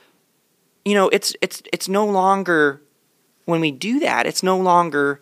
you 0.85 0.93
know, 0.93 1.09
it's 1.09 1.35
it's 1.41 1.61
it's 1.73 1.89
no 1.89 2.05
longer 2.05 2.81
when 3.43 3.59
we 3.59 3.71
do 3.71 3.99
that, 3.99 4.25
it's 4.25 4.41
no 4.41 4.57
longer 4.57 5.21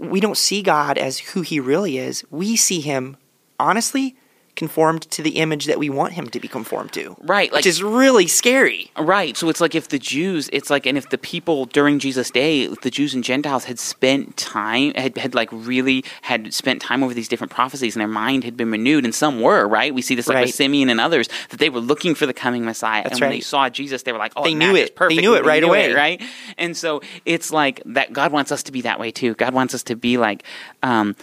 we 0.00 0.18
don't 0.20 0.36
see 0.36 0.62
God 0.62 0.96
as 0.96 1.18
who 1.18 1.42
he 1.42 1.60
really 1.60 1.98
is. 1.98 2.24
We 2.30 2.56
see 2.56 2.80
him 2.80 3.16
honestly 3.58 4.16
conformed 4.60 5.10
to 5.10 5.22
the 5.22 5.38
image 5.38 5.64
that 5.64 5.78
we 5.78 5.88
want 5.88 6.12
him 6.12 6.28
to 6.28 6.38
be 6.38 6.46
conformed 6.46 6.92
to. 6.92 7.16
Right. 7.22 7.50
Like, 7.50 7.60
which 7.60 7.66
is 7.66 7.82
really 7.82 8.26
scary. 8.26 8.90
Right. 8.98 9.34
So 9.34 9.48
it's 9.48 9.58
like 9.58 9.74
if 9.74 9.88
the 9.88 9.98
Jews, 9.98 10.50
it's 10.52 10.68
like, 10.68 10.84
and 10.84 10.98
if 10.98 11.08
the 11.08 11.16
people 11.16 11.64
during 11.64 11.98
Jesus' 11.98 12.30
day, 12.30 12.66
the 12.66 12.90
Jews 12.90 13.14
and 13.14 13.24
Gentiles 13.24 13.64
had 13.64 13.78
spent 13.78 14.36
time, 14.36 14.92
had, 14.96 15.16
had 15.16 15.34
like 15.34 15.48
really 15.50 16.04
had 16.20 16.52
spent 16.52 16.82
time 16.82 17.02
over 17.02 17.14
these 17.14 17.26
different 17.26 17.50
prophecies 17.50 17.96
and 17.96 18.02
their 18.02 18.14
mind 18.22 18.44
had 18.44 18.54
been 18.54 18.70
renewed, 18.70 19.04
and 19.06 19.14
some 19.14 19.40
were, 19.40 19.66
right? 19.66 19.94
We 19.94 20.02
see 20.02 20.14
this 20.14 20.28
like 20.28 20.34
right. 20.34 20.46
with 20.46 20.54
Simeon 20.54 20.90
and 20.90 21.00
others, 21.00 21.30
that 21.48 21.58
they 21.58 21.70
were 21.70 21.80
looking 21.80 22.14
for 22.14 22.26
the 22.26 22.34
coming 22.34 22.66
Messiah. 22.66 23.02
That's 23.02 23.14
and 23.14 23.20
when 23.22 23.30
right. 23.30 23.36
they 23.36 23.40
saw 23.40 23.70
Jesus, 23.70 24.02
they 24.02 24.12
were 24.12 24.18
like, 24.18 24.34
oh, 24.36 24.44
they 24.44 24.54
knew 24.54 24.76
it. 24.76 24.94
Perfect. 24.94 25.16
They 25.16 25.22
knew 25.22 25.36
it 25.36 25.46
right 25.46 25.62
knew 25.62 25.70
away. 25.70 25.92
It, 25.92 25.96
right. 25.96 26.22
And 26.58 26.76
so 26.76 27.00
it's 27.24 27.50
like 27.50 27.80
that 27.86 28.12
God 28.12 28.30
wants 28.30 28.52
us 28.52 28.62
to 28.64 28.72
be 28.72 28.82
that 28.82 29.00
way 29.00 29.10
too. 29.10 29.32
God 29.36 29.54
wants 29.54 29.72
us 29.72 29.82
to 29.84 29.96
be 29.96 30.18
like, 30.18 30.44
um, 30.82 31.16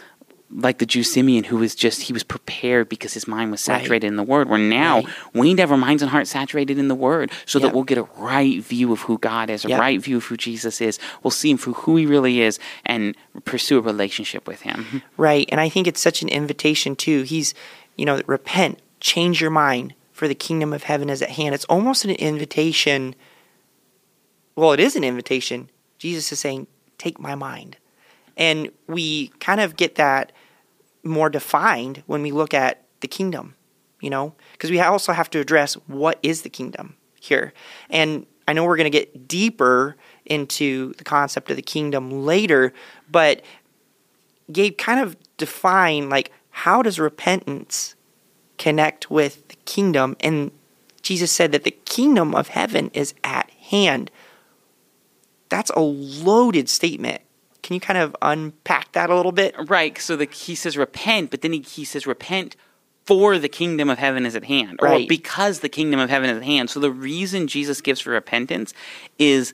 like 0.50 0.78
the 0.78 0.86
Jew 0.86 1.04
Simeon, 1.04 1.44
who 1.44 1.58
was 1.58 1.76
just 1.76 2.04
he 2.04 2.14
was 2.14 2.24
prepared 2.24 2.88
because 2.88 3.14
his 3.14 3.28
mind 3.28 3.52
was 3.52 3.60
saturated 3.60 4.06
right. 4.06 4.12
in 4.12 4.16
the 4.16 4.24
Word. 4.24 4.50
Where 4.50 4.58
now 4.58 5.02
right. 5.02 5.08
we 5.34 5.48
need 5.48 5.56
to 5.58 5.62
have 5.62 5.72
our 5.72 5.78
minds 5.78 6.02
and 6.02 6.10
hearts 6.10 6.30
saturated 6.30 6.78
in 6.78 6.88
the 6.88 6.96
Word, 6.96 7.32
so 7.46 7.60
yep. 7.60 7.68
that 7.68 7.76
we'll 7.76 7.84
get 7.84 7.98
a 7.98 8.04
right 8.18 8.62
view 8.62 8.94
of 8.94 9.02
who 9.02 9.18
God 9.18 9.50
is, 9.50 9.66
a 9.66 9.70
yep. 9.70 9.80
right 9.80 10.02
view 10.02 10.18
of 10.18 10.26
who 10.26 10.38
Jesus 10.38 10.80
is. 10.80 11.00
We'll 11.22 11.32
see 11.32 11.52
him 11.52 11.58
for 11.58 11.72
who 11.72 11.98
he 11.98 12.06
really 12.06 12.42
is, 12.42 12.60
and 12.86 13.16
pursue 13.44 13.78
a 13.78 13.82
relationship 13.82 14.48
with 14.48 14.62
him. 14.62 14.86
Mm-hmm. 14.86 14.98
Right, 15.18 15.50
and 15.52 15.60
I 15.60 15.68
think 15.70 15.86
it's 15.86 16.02
such 16.02 16.22
an 16.22 16.30
invitation 16.30 16.96
too. 16.96 17.24
He's, 17.24 17.54
you 17.98 18.06
know, 18.06 18.22
repent, 18.26 18.80
change 19.02 19.42
your 19.42 19.52
mind, 19.52 19.96
for 20.14 20.28
the 20.28 20.36
kingdom 20.36 20.72
of 20.72 20.84
heaven 20.84 21.10
is 21.10 21.22
at 21.22 21.32
hand. 21.32 21.56
It's 21.56 21.66
almost 21.66 22.06
an 22.06 22.12
invitation. 22.12 23.16
Well, 24.56 24.72
it 24.72 24.80
is 24.80 24.96
an 24.96 25.04
invitation. 25.04 25.70
Jesus 26.00 26.32
is 26.32 26.40
saying, 26.40 26.68
"Take 26.98 27.20
my 27.20 27.36
mind." 27.36 27.76
And 28.38 28.72
we 28.88 29.30
kind 29.40 29.60
of 29.60 29.76
get 29.76 29.96
that 29.96 30.32
more 31.08 31.30
defined 31.30 32.04
when 32.06 32.22
we 32.22 32.32
look 32.32 32.54
at 32.54 32.84
the 33.00 33.08
kingdom, 33.08 33.56
you 34.02 34.10
know, 34.10 34.34
because 34.54 34.72
we 34.72 34.80
also 34.80 35.14
have 35.14 35.30
to 35.32 35.40
address 35.40 35.74
what 35.88 36.20
is 36.22 36.42
the 36.42 36.50
kingdom 36.50 36.96
here. 37.20 37.54
And 37.90 38.26
I 38.48 38.54
know 38.54 38.64
we're 38.64 38.78
going 38.78 38.92
to 38.92 38.98
get 38.98 39.28
deeper 39.28 39.96
into 40.26 40.94
the 40.94 41.04
concept 41.04 41.50
of 41.50 41.56
the 41.56 41.62
kingdom 41.62 42.26
later, 42.26 42.74
but 43.10 43.42
Gabe 44.52 44.78
kind 44.78 45.00
of 45.00 45.18
defined 45.38 46.10
like 46.10 46.32
how 46.50 46.82
does 46.82 47.00
repentance 47.00 47.96
connect 48.58 49.12
with 49.12 49.48
the 49.50 49.56
kingdom? 49.66 50.16
And 50.22 50.52
Jesus 51.02 51.32
said 51.32 51.52
that 51.52 51.64
the 51.64 51.72
kingdom 51.72 52.34
of 52.34 52.50
heaven 52.50 52.90
is 52.94 53.14
at 53.24 53.50
hand. 53.52 54.10
That's 55.50 55.70
a 55.72 55.80
loaded 55.82 56.68
statement. 56.70 57.22
Can 57.68 57.74
you 57.74 57.82
kind 57.82 58.00
of 58.00 58.16
unpack 58.22 58.94
that 58.94 59.10
a 59.10 59.16
little 59.16 59.34
bit? 59.34 59.54
Right. 59.68 59.98
So 60.00 60.16
the, 60.16 60.24
he 60.24 60.56
says 60.56 60.78
repent, 60.78 61.32
but 61.32 61.42
then 61.42 61.52
he, 61.52 61.60
he 61.60 61.84
says 61.84 62.08
repent 62.08 62.56
for 63.06 63.38
the 63.38 63.50
kingdom 63.50 63.90
of 63.90 63.98
heaven 63.98 64.26
is 64.26 64.38
at 64.38 64.46
hand, 64.46 64.80
right. 64.82 65.04
or 65.04 65.08
because 65.10 65.60
the 65.60 65.68
kingdom 65.68 66.00
of 66.00 66.10
heaven 66.10 66.30
is 66.30 66.38
at 66.38 66.44
hand. 66.44 66.70
So 66.70 66.80
the 66.80 66.92
reason 66.92 67.50
Jesus 67.50 67.82
gives 67.82 68.00
for 68.00 68.12
repentance 68.12 68.74
is 69.20 69.52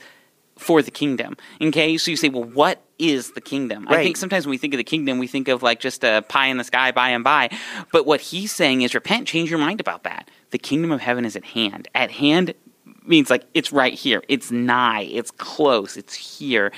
for 0.60 0.84
the 0.84 0.92
kingdom. 0.92 1.38
Okay, 1.60 1.98
so 1.98 2.12
you 2.12 2.18
say, 2.18 2.30
well, 2.30 2.44
what 2.44 2.84
is 3.00 3.32
the 3.32 3.42
kingdom? 3.42 3.86
Right. 3.86 4.02
I 4.02 4.04
think 4.04 4.18
sometimes 4.18 4.46
when 4.46 4.52
we 4.52 4.60
think 4.60 4.76
of 4.76 4.78
the 4.78 4.84
kingdom, 4.84 5.18
we 5.18 5.26
think 5.26 5.48
of 5.48 5.64
like 5.64 5.80
just 5.80 6.04
a 6.04 6.24
pie 6.30 6.48
in 6.48 6.58
the 6.58 6.64
sky 6.64 6.92
by 6.92 7.10
and 7.10 7.24
by. 7.24 7.50
But 7.92 8.06
what 8.06 8.22
he's 8.22 8.52
saying 8.52 8.84
is, 8.84 8.94
repent, 8.94 9.28
change 9.28 9.50
your 9.50 9.58
mind 9.58 9.82
about 9.82 10.04
that. 10.04 10.30
The 10.52 10.60
kingdom 10.60 10.92
of 10.92 11.02
heaven 11.02 11.26
is 11.26 11.36
at 11.36 11.46
hand. 11.46 11.88
At 11.96 12.12
hand 12.12 12.54
means 13.08 13.30
like 13.30 13.46
it's 13.54 13.72
right 13.72 13.94
here. 13.94 14.24
It's 14.28 14.52
nigh. 14.52 15.02
It's 15.02 15.32
close. 15.32 15.98
It's 15.98 16.14
here. 16.14 16.72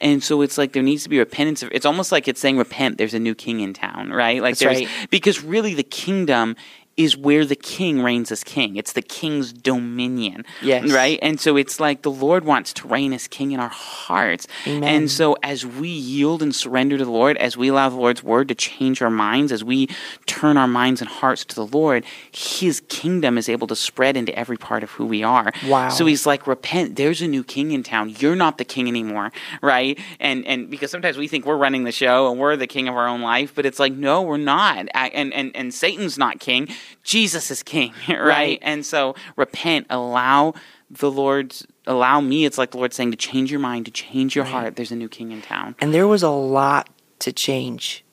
And 0.00 0.22
so 0.22 0.42
it's 0.42 0.58
like 0.58 0.72
there 0.72 0.82
needs 0.82 1.02
to 1.04 1.08
be 1.08 1.18
repentance. 1.18 1.62
It's 1.72 1.86
almost 1.86 2.12
like 2.12 2.28
it's 2.28 2.40
saying 2.40 2.58
repent. 2.58 2.98
There's 2.98 3.14
a 3.14 3.18
new 3.18 3.34
king 3.34 3.60
in 3.60 3.72
town, 3.72 4.10
right? 4.10 4.42
Like 4.42 4.52
That's 4.58 4.60
there's 4.60 4.86
right. 4.86 5.08
because 5.10 5.42
really 5.42 5.74
the 5.74 5.82
kingdom 5.82 6.56
is 6.96 7.16
where 7.16 7.44
the 7.44 7.56
king 7.56 8.02
reigns 8.02 8.30
as 8.30 8.44
king. 8.44 8.76
It's 8.76 8.92
the 8.92 9.02
king's 9.02 9.52
dominion. 9.52 10.44
Yes. 10.60 10.90
Right? 10.90 11.18
And 11.22 11.40
so 11.40 11.56
it's 11.56 11.80
like 11.80 12.02
the 12.02 12.10
Lord 12.10 12.44
wants 12.44 12.72
to 12.74 12.88
reign 12.88 13.12
as 13.12 13.26
king 13.28 13.52
in 13.52 13.60
our 13.60 13.68
hearts. 13.68 14.46
Amen. 14.66 14.84
And 14.84 15.10
so 15.10 15.36
as 15.42 15.64
we 15.64 15.88
yield 15.88 16.42
and 16.42 16.54
surrender 16.54 16.98
to 16.98 17.04
the 17.04 17.10
Lord, 17.10 17.36
as 17.38 17.56
we 17.56 17.68
allow 17.68 17.88
the 17.88 17.96
Lord's 17.96 18.22
word 18.22 18.48
to 18.48 18.54
change 18.54 19.00
our 19.00 19.10
minds, 19.10 19.52
as 19.52 19.64
we 19.64 19.88
turn 20.26 20.56
our 20.56 20.68
minds 20.68 21.00
and 21.00 21.08
hearts 21.08 21.44
to 21.46 21.54
the 21.54 21.66
Lord, 21.66 22.04
his 22.30 22.82
kingdom 22.88 23.38
is 23.38 23.48
able 23.48 23.66
to 23.68 23.76
spread 23.76 24.16
into 24.16 24.36
every 24.38 24.58
part 24.58 24.82
of 24.82 24.90
who 24.90 25.06
we 25.06 25.22
are. 25.22 25.52
Wow. 25.66 25.88
So 25.88 26.04
he's 26.04 26.26
like, 26.26 26.46
repent, 26.46 26.96
there's 26.96 27.22
a 27.22 27.28
new 27.28 27.42
king 27.44 27.72
in 27.72 27.82
town. 27.82 28.14
You're 28.18 28.36
not 28.36 28.58
the 28.58 28.64
king 28.64 28.88
anymore. 28.88 29.32
Right? 29.62 29.98
And 30.20 30.46
and 30.46 30.70
because 30.70 30.90
sometimes 30.90 31.16
we 31.16 31.28
think 31.28 31.46
we're 31.46 31.56
running 31.56 31.84
the 31.84 31.92
show 31.92 32.30
and 32.30 32.38
we're 32.38 32.56
the 32.56 32.66
king 32.66 32.88
of 32.88 32.96
our 32.96 33.08
own 33.08 33.22
life, 33.22 33.54
but 33.54 33.64
it's 33.64 33.78
like, 33.78 33.92
no, 33.92 34.22
we're 34.22 34.36
not. 34.36 34.88
And 34.94 35.32
and, 35.32 35.56
and 35.56 35.72
Satan's 35.72 36.18
not 36.18 36.38
king. 36.38 36.68
Jesus 37.02 37.50
is 37.50 37.62
king, 37.62 37.92
right? 38.08 38.20
Right. 38.20 38.58
And 38.62 38.84
so 38.84 39.14
repent, 39.36 39.86
allow 39.90 40.54
the 40.90 41.10
Lord's 41.10 41.66
allow 41.86 42.20
me, 42.20 42.44
it's 42.44 42.58
like 42.58 42.72
the 42.72 42.78
Lord 42.78 42.92
saying 42.92 43.10
to 43.10 43.16
change 43.16 43.50
your 43.50 43.60
mind, 43.60 43.86
to 43.86 43.90
change 43.92 44.36
your 44.36 44.44
heart. 44.44 44.76
There's 44.76 44.92
a 44.92 44.96
new 44.96 45.08
king 45.08 45.32
in 45.32 45.42
town. 45.42 45.74
And 45.80 45.92
there 45.92 46.06
was 46.06 46.22
a 46.22 46.30
lot 46.30 46.88
to 47.20 47.32
change, 47.32 48.04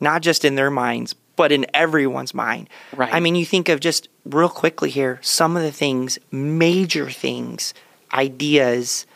not 0.00 0.22
just 0.22 0.44
in 0.44 0.54
their 0.54 0.70
minds, 0.70 1.14
but 1.36 1.52
in 1.52 1.66
everyone's 1.72 2.34
mind. 2.34 2.68
Right. 2.94 3.12
I 3.12 3.20
mean, 3.20 3.34
you 3.34 3.46
think 3.46 3.68
of 3.68 3.80
just 3.80 4.08
real 4.24 4.48
quickly 4.48 4.90
here 4.90 5.18
some 5.22 5.56
of 5.56 5.62
the 5.62 5.72
things, 5.72 6.18
major 6.30 7.10
things, 7.10 7.74
ideas 8.12 9.06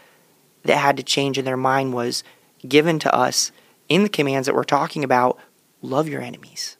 that 0.65 0.77
had 0.77 0.97
to 0.99 1.03
change 1.03 1.39
in 1.39 1.45
their 1.45 1.57
mind 1.57 1.95
was 1.95 2.23
given 2.67 2.99
to 3.01 3.15
us 3.15 3.51
in 3.89 4.03
the 4.03 4.09
commands 4.09 4.47
that 4.47 4.55
we're 4.55 4.65
talking 4.65 5.03
about 5.03 5.39
love 5.83 6.09
your 6.09 6.21
enemies. 6.21 6.77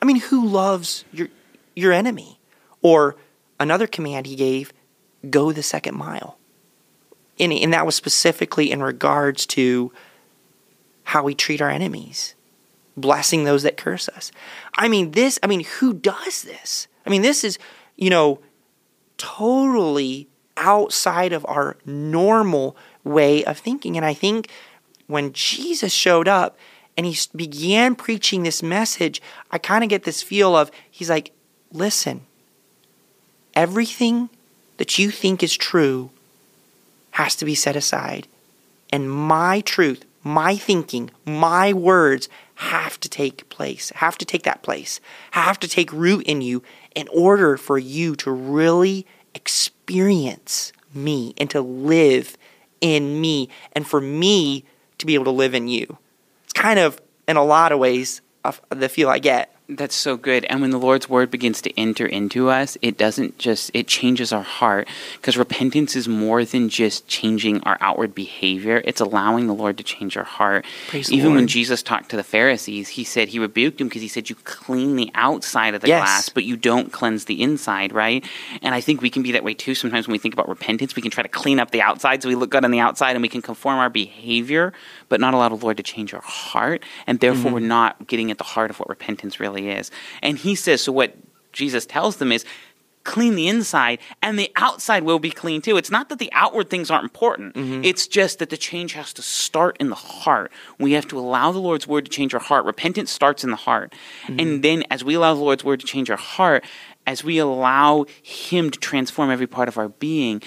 I 0.00 0.06
mean, 0.06 0.20
who 0.20 0.46
loves 0.46 1.04
your 1.12 1.28
your 1.74 1.92
enemy? 1.92 2.40
Or 2.82 3.16
another 3.58 3.86
command 3.86 4.26
he 4.26 4.36
gave, 4.36 4.72
go 5.30 5.52
the 5.52 5.62
second 5.62 5.96
mile. 5.96 6.38
And, 7.38 7.52
and 7.52 7.72
that 7.72 7.86
was 7.86 7.94
specifically 7.94 8.70
in 8.70 8.82
regards 8.82 9.46
to 9.46 9.92
how 11.04 11.22
we 11.22 11.34
treat 11.34 11.60
our 11.60 11.70
enemies, 11.70 12.34
blessing 12.96 13.44
those 13.44 13.62
that 13.62 13.76
curse 13.76 14.08
us. 14.08 14.30
I 14.76 14.88
mean, 14.88 15.10
this, 15.12 15.38
I 15.42 15.46
mean, 15.46 15.64
who 15.64 15.94
does 15.94 16.42
this? 16.42 16.88
I 17.06 17.10
mean, 17.10 17.22
this 17.22 17.44
is, 17.44 17.58
you 17.96 18.10
know, 18.10 18.40
totally 19.18 20.28
outside 20.56 21.32
of 21.32 21.44
our 21.46 21.76
normal 21.84 22.76
way 23.02 23.44
of 23.44 23.58
thinking. 23.58 23.96
And 23.96 24.06
I 24.06 24.14
think 24.14 24.48
when 25.06 25.32
Jesus 25.32 25.92
showed 25.92 26.28
up 26.28 26.56
and 26.96 27.04
he 27.04 27.16
began 27.34 27.96
preaching 27.96 28.42
this 28.42 28.62
message, 28.62 29.20
I 29.50 29.58
kind 29.58 29.84
of 29.84 29.90
get 29.90 30.04
this 30.04 30.22
feel 30.22 30.56
of, 30.56 30.70
he's 30.90 31.10
like, 31.10 31.32
listen, 31.74 32.22
everything 33.52 34.30
that 34.78 34.98
you 34.98 35.10
think 35.10 35.42
is 35.42 35.56
true 35.56 36.10
has 37.10 37.36
to 37.36 37.44
be 37.44 37.54
set 37.54 37.76
aside. 37.76 38.26
And 38.90 39.10
my 39.10 39.60
truth, 39.60 40.04
my 40.22 40.56
thinking, 40.56 41.10
my 41.26 41.72
words 41.72 42.28
have 42.56 42.98
to 43.00 43.08
take 43.08 43.48
place, 43.48 43.90
have 43.96 44.16
to 44.18 44.24
take 44.24 44.44
that 44.44 44.62
place, 44.62 45.00
have 45.32 45.58
to 45.60 45.68
take 45.68 45.92
root 45.92 46.24
in 46.26 46.40
you 46.40 46.62
in 46.94 47.08
order 47.08 47.56
for 47.56 47.76
you 47.76 48.14
to 48.16 48.30
really 48.30 49.06
experience 49.34 50.72
me 50.94 51.34
and 51.36 51.50
to 51.50 51.60
live 51.60 52.38
in 52.80 53.20
me 53.20 53.48
and 53.72 53.86
for 53.86 54.00
me 54.00 54.64
to 54.98 55.06
be 55.06 55.14
able 55.14 55.24
to 55.24 55.30
live 55.30 55.54
in 55.54 55.66
you. 55.66 55.98
It's 56.44 56.52
kind 56.52 56.78
of, 56.78 57.00
in 57.26 57.36
a 57.36 57.44
lot 57.44 57.72
of 57.72 57.78
ways, 57.78 58.20
the 58.70 58.88
feel 58.88 59.08
I 59.08 59.18
get. 59.18 59.53
That's 59.66 59.94
so 59.94 60.18
good. 60.18 60.44
And 60.44 60.60
when 60.60 60.72
the 60.72 60.78
Lord's 60.78 61.08
word 61.08 61.30
begins 61.30 61.62
to 61.62 61.80
enter 61.80 62.04
into 62.04 62.50
us, 62.50 62.76
it 62.82 62.98
doesn't 62.98 63.38
just, 63.38 63.70
it 63.72 63.86
changes 63.88 64.30
our 64.30 64.42
heart 64.42 64.86
because 65.16 65.38
repentance 65.38 65.96
is 65.96 66.06
more 66.06 66.44
than 66.44 66.68
just 66.68 67.08
changing 67.08 67.62
our 67.62 67.78
outward 67.80 68.14
behavior. 68.14 68.82
It's 68.84 69.00
allowing 69.00 69.46
the 69.46 69.54
Lord 69.54 69.78
to 69.78 69.82
change 69.82 70.18
our 70.18 70.24
heart. 70.24 70.66
Praise 70.88 71.10
Even 71.10 71.34
when 71.34 71.46
Jesus 71.46 71.82
talked 71.82 72.10
to 72.10 72.16
the 72.16 72.22
Pharisees, 72.22 72.90
he 72.90 73.04
said, 73.04 73.28
he 73.28 73.38
rebuked 73.38 73.78
them 73.78 73.88
because 73.88 74.02
he 74.02 74.08
said, 74.08 74.28
you 74.28 74.36
clean 74.44 74.96
the 74.96 75.10
outside 75.14 75.74
of 75.74 75.80
the 75.80 75.88
Yes. 75.88 76.00
glass, 76.02 76.28
but 76.28 76.44
you 76.44 76.58
don't 76.58 76.92
cleanse 76.92 77.24
the 77.24 77.40
inside, 77.40 77.90
right? 77.94 78.22
And 78.60 78.74
I 78.74 78.82
think 78.82 79.00
we 79.00 79.08
can 79.08 79.22
be 79.22 79.32
that 79.32 79.44
way 79.44 79.54
too. 79.54 79.74
Sometimes 79.74 80.06
when 80.06 80.12
we 80.12 80.18
think 80.18 80.34
about 80.34 80.46
repentance, 80.50 80.94
we 80.94 81.00
can 81.00 81.10
try 81.10 81.22
to 81.22 81.28
clean 81.30 81.58
up 81.58 81.70
the 81.70 81.80
outside 81.80 82.22
so 82.22 82.28
we 82.28 82.34
look 82.34 82.50
good 82.50 82.66
on 82.66 82.70
the 82.70 82.80
outside 82.80 83.12
and 83.12 83.22
we 83.22 83.30
can 83.30 83.40
conform 83.40 83.78
our 83.78 83.88
behavior, 83.88 84.74
but 85.08 85.20
not 85.20 85.34
allow 85.34 85.48
the 85.48 85.56
Lord 85.56 85.76
to 85.76 85.82
change 85.82 86.14
our 86.14 86.22
heart. 86.22 86.82
And 87.06 87.20
therefore, 87.20 87.44
Mm-hmm. 87.44 87.54
we're 87.54 87.60
not 87.60 88.06
getting 88.06 88.30
at 88.30 88.38
the 88.38 88.44
heart 88.44 88.70
of 88.70 88.78
what 88.78 88.88
repentance 88.88 89.38
really 89.38 89.68
is. 89.68 89.90
And 90.22 90.38
he 90.38 90.54
says, 90.54 90.80
so 90.80 90.92
what 90.92 91.14
Jesus 91.52 91.84
tells 91.84 92.16
them 92.16 92.32
is, 92.32 92.44
clean 93.04 93.34
the 93.34 93.48
inside 93.48 93.98
and 94.22 94.38
the 94.38 94.50
outside 94.56 95.02
will 95.02 95.18
be 95.18 95.30
clean 95.30 95.60
too. 95.60 95.76
It's 95.76 95.90
not 95.90 96.08
that 96.08 96.18
the 96.18 96.30
outward 96.32 96.70
things 96.70 96.90
aren't 96.90 97.04
important. 97.04 97.54
Mm-hmm. 97.54 97.84
It's 97.84 98.06
just 98.06 98.38
that 98.38 98.48
the 98.48 98.56
change 98.56 98.94
has 98.94 99.12
to 99.12 99.20
start 99.22 99.76
in 99.78 99.90
the 99.90 99.94
heart. 99.94 100.50
We 100.78 100.92
have 100.92 101.06
to 101.08 101.18
allow 101.18 101.52
the 101.52 101.58
Lord's 101.58 101.86
word 101.86 102.06
to 102.06 102.10
change 102.10 102.32
our 102.32 102.40
heart. 102.40 102.64
Repentance 102.64 103.10
starts 103.10 103.44
in 103.44 103.50
the 103.50 103.56
heart. 103.56 103.94
Mm-hmm. 104.22 104.40
And 104.40 104.62
then 104.64 104.84
as 104.90 105.04
we 105.04 105.14
allow 105.14 105.34
the 105.34 105.42
Lord's 105.42 105.62
word 105.62 105.80
to 105.80 105.86
change 105.86 106.08
our 106.10 106.16
heart, 106.16 106.64
as 107.06 107.22
we 107.22 107.36
allow 107.36 108.06
him 108.22 108.70
to 108.70 108.78
transform 108.78 109.30
every 109.30 109.46
part 109.46 109.68
of 109.68 109.76
our 109.76 109.90
being 109.90 110.40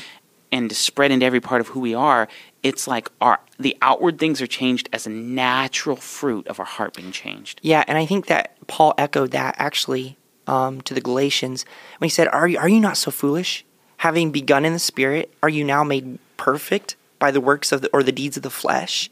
and 0.51 0.67
to 0.69 0.75
spread 0.75 1.11
into 1.11 1.27
every 1.27 1.41
part 1.41 1.61
of 1.61 1.67
who 1.67 1.79
we 1.79 1.93
are, 1.93 2.27
it's 2.63 2.87
like 2.87 3.09
our 3.21 3.39
the 3.59 3.77
outward 3.81 4.19
things 4.19 4.41
are 4.41 4.47
changed 4.47 4.89
as 4.91 5.07
a 5.07 5.09
natural 5.09 5.95
fruit 5.95 6.47
of 6.47 6.59
our 6.59 6.65
heart 6.65 6.95
being 6.95 7.11
changed. 7.11 7.59
Yeah, 7.63 7.83
and 7.87 7.97
I 7.97 8.05
think 8.05 8.27
that 8.27 8.55
Paul 8.67 8.93
echoed 8.97 9.31
that 9.31 9.55
actually 9.57 10.17
um, 10.47 10.81
to 10.81 10.93
the 10.93 11.01
Galatians 11.01 11.65
when 11.97 12.07
he 12.07 12.09
said, 12.09 12.27
"Are 12.29 12.47
you, 12.47 12.57
are 12.57 12.69
you 12.69 12.79
not 12.79 12.97
so 12.97 13.11
foolish? 13.11 13.65
Having 13.97 14.31
begun 14.31 14.65
in 14.65 14.73
the 14.73 14.79
Spirit, 14.79 15.33
are 15.41 15.49
you 15.49 15.63
now 15.63 15.83
made 15.83 16.19
perfect 16.37 16.95
by 17.19 17.31
the 17.31 17.41
works 17.41 17.71
of 17.71 17.81
the 17.81 17.89
or 17.93 18.03
the 18.03 18.11
deeds 18.11 18.37
of 18.37 18.43
the 18.43 18.49
flesh?" 18.49 19.09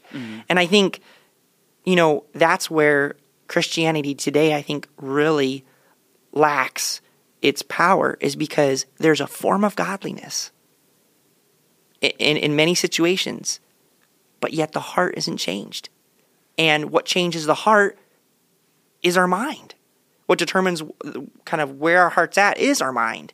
And 0.48 0.58
I 0.58 0.66
think, 0.66 1.00
you 1.84 1.96
know, 1.96 2.24
that's 2.34 2.70
where 2.70 3.16
Christianity 3.48 4.14
today, 4.14 4.54
I 4.54 4.62
think, 4.62 4.88
really 4.96 5.64
lacks 6.32 7.00
its 7.42 7.62
power, 7.62 8.16
is 8.20 8.36
because 8.36 8.86
there's 8.98 9.20
a 9.20 9.26
form 9.26 9.64
of 9.64 9.76
godliness 9.76 10.50
in, 10.50 10.55
in, 12.18 12.36
in 12.36 12.56
many 12.56 12.74
situations, 12.74 13.60
but 14.40 14.52
yet 14.52 14.72
the 14.72 14.80
heart 14.80 15.14
isn't 15.16 15.38
changed. 15.38 15.88
And 16.58 16.90
what 16.90 17.04
changes 17.04 17.46
the 17.46 17.54
heart 17.54 17.98
is 19.02 19.16
our 19.16 19.26
mind. 19.26 19.74
What 20.26 20.38
determines 20.38 20.82
kind 21.44 21.60
of 21.60 21.78
where 21.78 22.02
our 22.02 22.10
heart's 22.10 22.38
at 22.38 22.58
is 22.58 22.80
our 22.80 22.92
mind. 22.92 23.32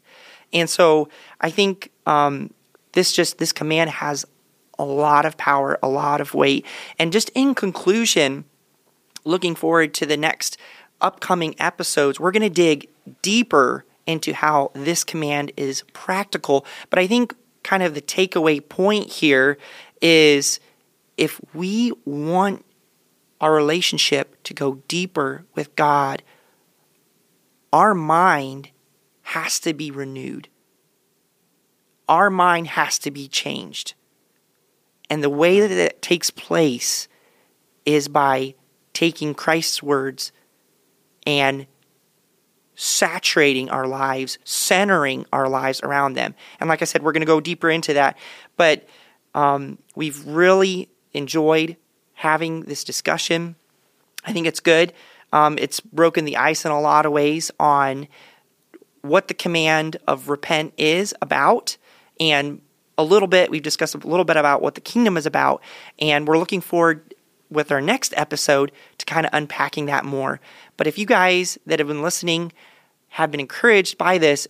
And 0.52 0.68
so 0.68 1.08
I 1.40 1.50
think 1.50 1.90
um, 2.06 2.52
this 2.92 3.12
just 3.12 3.38
this 3.38 3.52
command 3.52 3.90
has 3.90 4.26
a 4.78 4.84
lot 4.84 5.24
of 5.24 5.36
power, 5.36 5.78
a 5.82 5.88
lot 5.88 6.20
of 6.20 6.34
weight. 6.34 6.66
And 6.98 7.12
just 7.12 7.30
in 7.34 7.54
conclusion, 7.54 8.44
looking 9.24 9.54
forward 9.54 9.94
to 9.94 10.06
the 10.06 10.16
next 10.16 10.58
upcoming 11.00 11.54
episodes, 11.58 12.20
we're 12.20 12.32
going 12.32 12.42
to 12.42 12.50
dig 12.50 12.88
deeper 13.22 13.84
into 14.06 14.34
how 14.34 14.70
this 14.74 15.04
command 15.04 15.52
is 15.56 15.82
practical. 15.92 16.66
But 16.90 16.98
I 16.98 17.06
think 17.06 17.34
kind 17.62 17.82
of 17.82 17.94
the 17.94 18.02
takeaway 18.02 18.66
point 18.66 19.10
here 19.10 19.58
is 20.00 20.60
if 21.16 21.40
we 21.54 21.92
want 22.04 22.64
our 23.40 23.52
relationship 23.52 24.42
to 24.44 24.54
go 24.54 24.76
deeper 24.88 25.44
with 25.54 25.74
God, 25.76 26.22
our 27.72 27.94
mind 27.94 28.70
has 29.22 29.58
to 29.60 29.72
be 29.72 29.90
renewed. 29.90 30.48
Our 32.08 32.30
mind 32.30 32.68
has 32.68 32.98
to 33.00 33.10
be 33.10 33.28
changed. 33.28 33.94
And 35.08 35.22
the 35.22 35.30
way 35.30 35.60
that 35.60 35.70
it 35.70 36.02
takes 36.02 36.30
place 36.30 37.08
is 37.84 38.08
by 38.08 38.54
taking 38.92 39.34
Christ's 39.34 39.82
words 39.82 40.32
and 41.26 41.66
saturating 42.74 43.70
our 43.70 43.86
lives, 43.86 44.38
centering 44.44 45.26
our 45.32 45.48
lives 45.48 45.80
around 45.82 46.14
them. 46.14 46.34
And 46.60 46.68
like 46.68 46.82
I 46.82 46.84
said, 46.84 47.02
we're 47.02 47.12
going 47.12 47.20
to 47.20 47.26
go 47.26 47.40
deeper 47.40 47.70
into 47.70 47.94
that. 47.94 48.16
But 48.56 48.86
um, 49.34 49.78
we've 49.94 50.24
really 50.26 50.88
enjoyed 51.12 51.76
having 52.14 52.62
this 52.62 52.84
discussion. 52.84 53.56
I 54.24 54.32
think 54.32 54.46
it's 54.46 54.60
good. 54.60 54.92
Um, 55.32 55.58
it's 55.58 55.80
broken 55.80 56.24
the 56.24 56.36
ice 56.36 56.64
in 56.64 56.70
a 56.70 56.80
lot 56.80 57.06
of 57.06 57.12
ways 57.12 57.50
on 57.58 58.08
what 59.00 59.28
the 59.28 59.34
command 59.34 59.96
of 60.06 60.28
repent 60.28 60.74
is 60.76 61.14
about 61.20 61.76
and 62.20 62.60
a 62.98 63.04
little 63.04 63.28
bit. 63.28 63.50
We've 63.50 63.62
discussed 63.62 63.94
a 63.94 63.98
little 63.98 64.24
bit 64.24 64.36
about 64.36 64.62
what 64.62 64.74
the 64.74 64.80
kingdom 64.80 65.16
is 65.16 65.26
about, 65.26 65.62
and 65.98 66.28
we're 66.28 66.38
looking 66.38 66.60
forward 66.60 67.11
with 67.52 67.70
our 67.70 67.80
next 67.80 68.14
episode 68.16 68.72
to 68.98 69.06
kind 69.06 69.26
of 69.26 69.32
unpacking 69.32 69.86
that 69.86 70.04
more. 70.04 70.40
But 70.76 70.86
if 70.86 70.98
you 70.98 71.06
guys 71.06 71.58
that 71.66 71.78
have 71.78 71.88
been 71.88 72.02
listening 72.02 72.52
have 73.08 73.30
been 73.30 73.40
encouraged 73.40 73.98
by 73.98 74.18
this, 74.18 74.48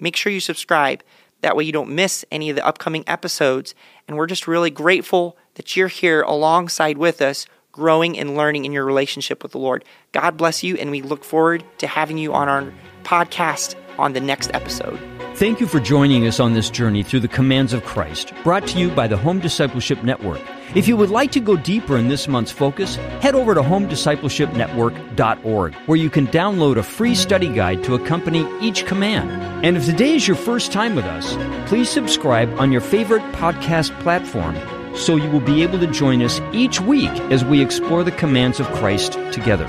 make 0.00 0.16
sure 0.16 0.32
you 0.32 0.40
subscribe. 0.40 1.02
That 1.42 1.56
way 1.56 1.64
you 1.64 1.72
don't 1.72 1.94
miss 1.94 2.24
any 2.32 2.50
of 2.50 2.56
the 2.56 2.66
upcoming 2.66 3.04
episodes. 3.06 3.74
And 4.06 4.16
we're 4.16 4.26
just 4.26 4.48
really 4.48 4.70
grateful 4.70 5.36
that 5.54 5.76
you're 5.76 5.88
here 5.88 6.22
alongside 6.22 6.98
with 6.98 7.20
us, 7.22 7.46
growing 7.70 8.18
and 8.18 8.36
learning 8.36 8.64
in 8.64 8.72
your 8.72 8.84
relationship 8.84 9.42
with 9.42 9.52
the 9.52 9.58
Lord. 9.58 9.84
God 10.12 10.36
bless 10.36 10.64
you, 10.64 10.76
and 10.76 10.90
we 10.90 11.02
look 11.02 11.22
forward 11.22 11.64
to 11.78 11.86
having 11.86 12.18
you 12.18 12.32
on 12.32 12.48
our 12.48 12.72
podcast 13.04 13.76
on 13.98 14.14
the 14.14 14.20
next 14.20 14.50
episode. 14.54 14.98
Thank 15.34 15.60
you 15.60 15.66
for 15.66 15.78
joining 15.78 16.26
us 16.26 16.40
on 16.40 16.54
this 16.54 16.70
journey 16.70 17.02
through 17.02 17.20
the 17.20 17.28
commands 17.28 17.72
of 17.72 17.84
Christ, 17.84 18.32
brought 18.42 18.66
to 18.68 18.78
you 18.78 18.90
by 18.90 19.06
the 19.06 19.16
Home 19.16 19.38
Discipleship 19.38 20.02
Network. 20.02 20.40
If 20.74 20.86
you 20.86 20.98
would 20.98 21.08
like 21.08 21.32
to 21.32 21.40
go 21.40 21.56
deeper 21.56 21.96
in 21.96 22.08
this 22.08 22.28
month's 22.28 22.52
focus, 22.52 22.96
head 23.22 23.34
over 23.34 23.54
to 23.54 23.62
homediscipleshipnetwork.org, 23.62 25.74
where 25.74 25.98
you 25.98 26.10
can 26.10 26.26
download 26.26 26.76
a 26.76 26.82
free 26.82 27.14
study 27.14 27.48
guide 27.48 27.82
to 27.84 27.94
accompany 27.94 28.46
each 28.60 28.84
command. 28.84 29.30
And 29.64 29.78
if 29.78 29.86
today 29.86 30.16
is 30.16 30.28
your 30.28 30.36
first 30.36 30.70
time 30.70 30.94
with 30.94 31.06
us, 31.06 31.34
please 31.68 31.88
subscribe 31.88 32.52
on 32.60 32.70
your 32.70 32.82
favorite 32.82 33.22
podcast 33.32 33.98
platform 34.00 34.54
so 34.94 35.16
you 35.16 35.30
will 35.30 35.40
be 35.40 35.62
able 35.62 35.78
to 35.78 35.86
join 35.86 36.20
us 36.22 36.38
each 36.52 36.82
week 36.82 37.08
as 37.30 37.42
we 37.44 37.62
explore 37.62 38.04
the 38.04 38.12
commands 38.12 38.60
of 38.60 38.66
Christ 38.72 39.14
together. 39.32 39.64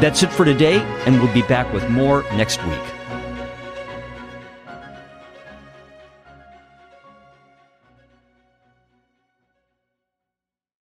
That's 0.00 0.24
it 0.24 0.32
for 0.32 0.44
today, 0.44 0.80
and 1.06 1.22
we'll 1.22 1.32
be 1.32 1.42
back 1.42 1.72
with 1.72 1.88
more 1.88 2.24
next 2.32 2.60
week. 2.64 2.91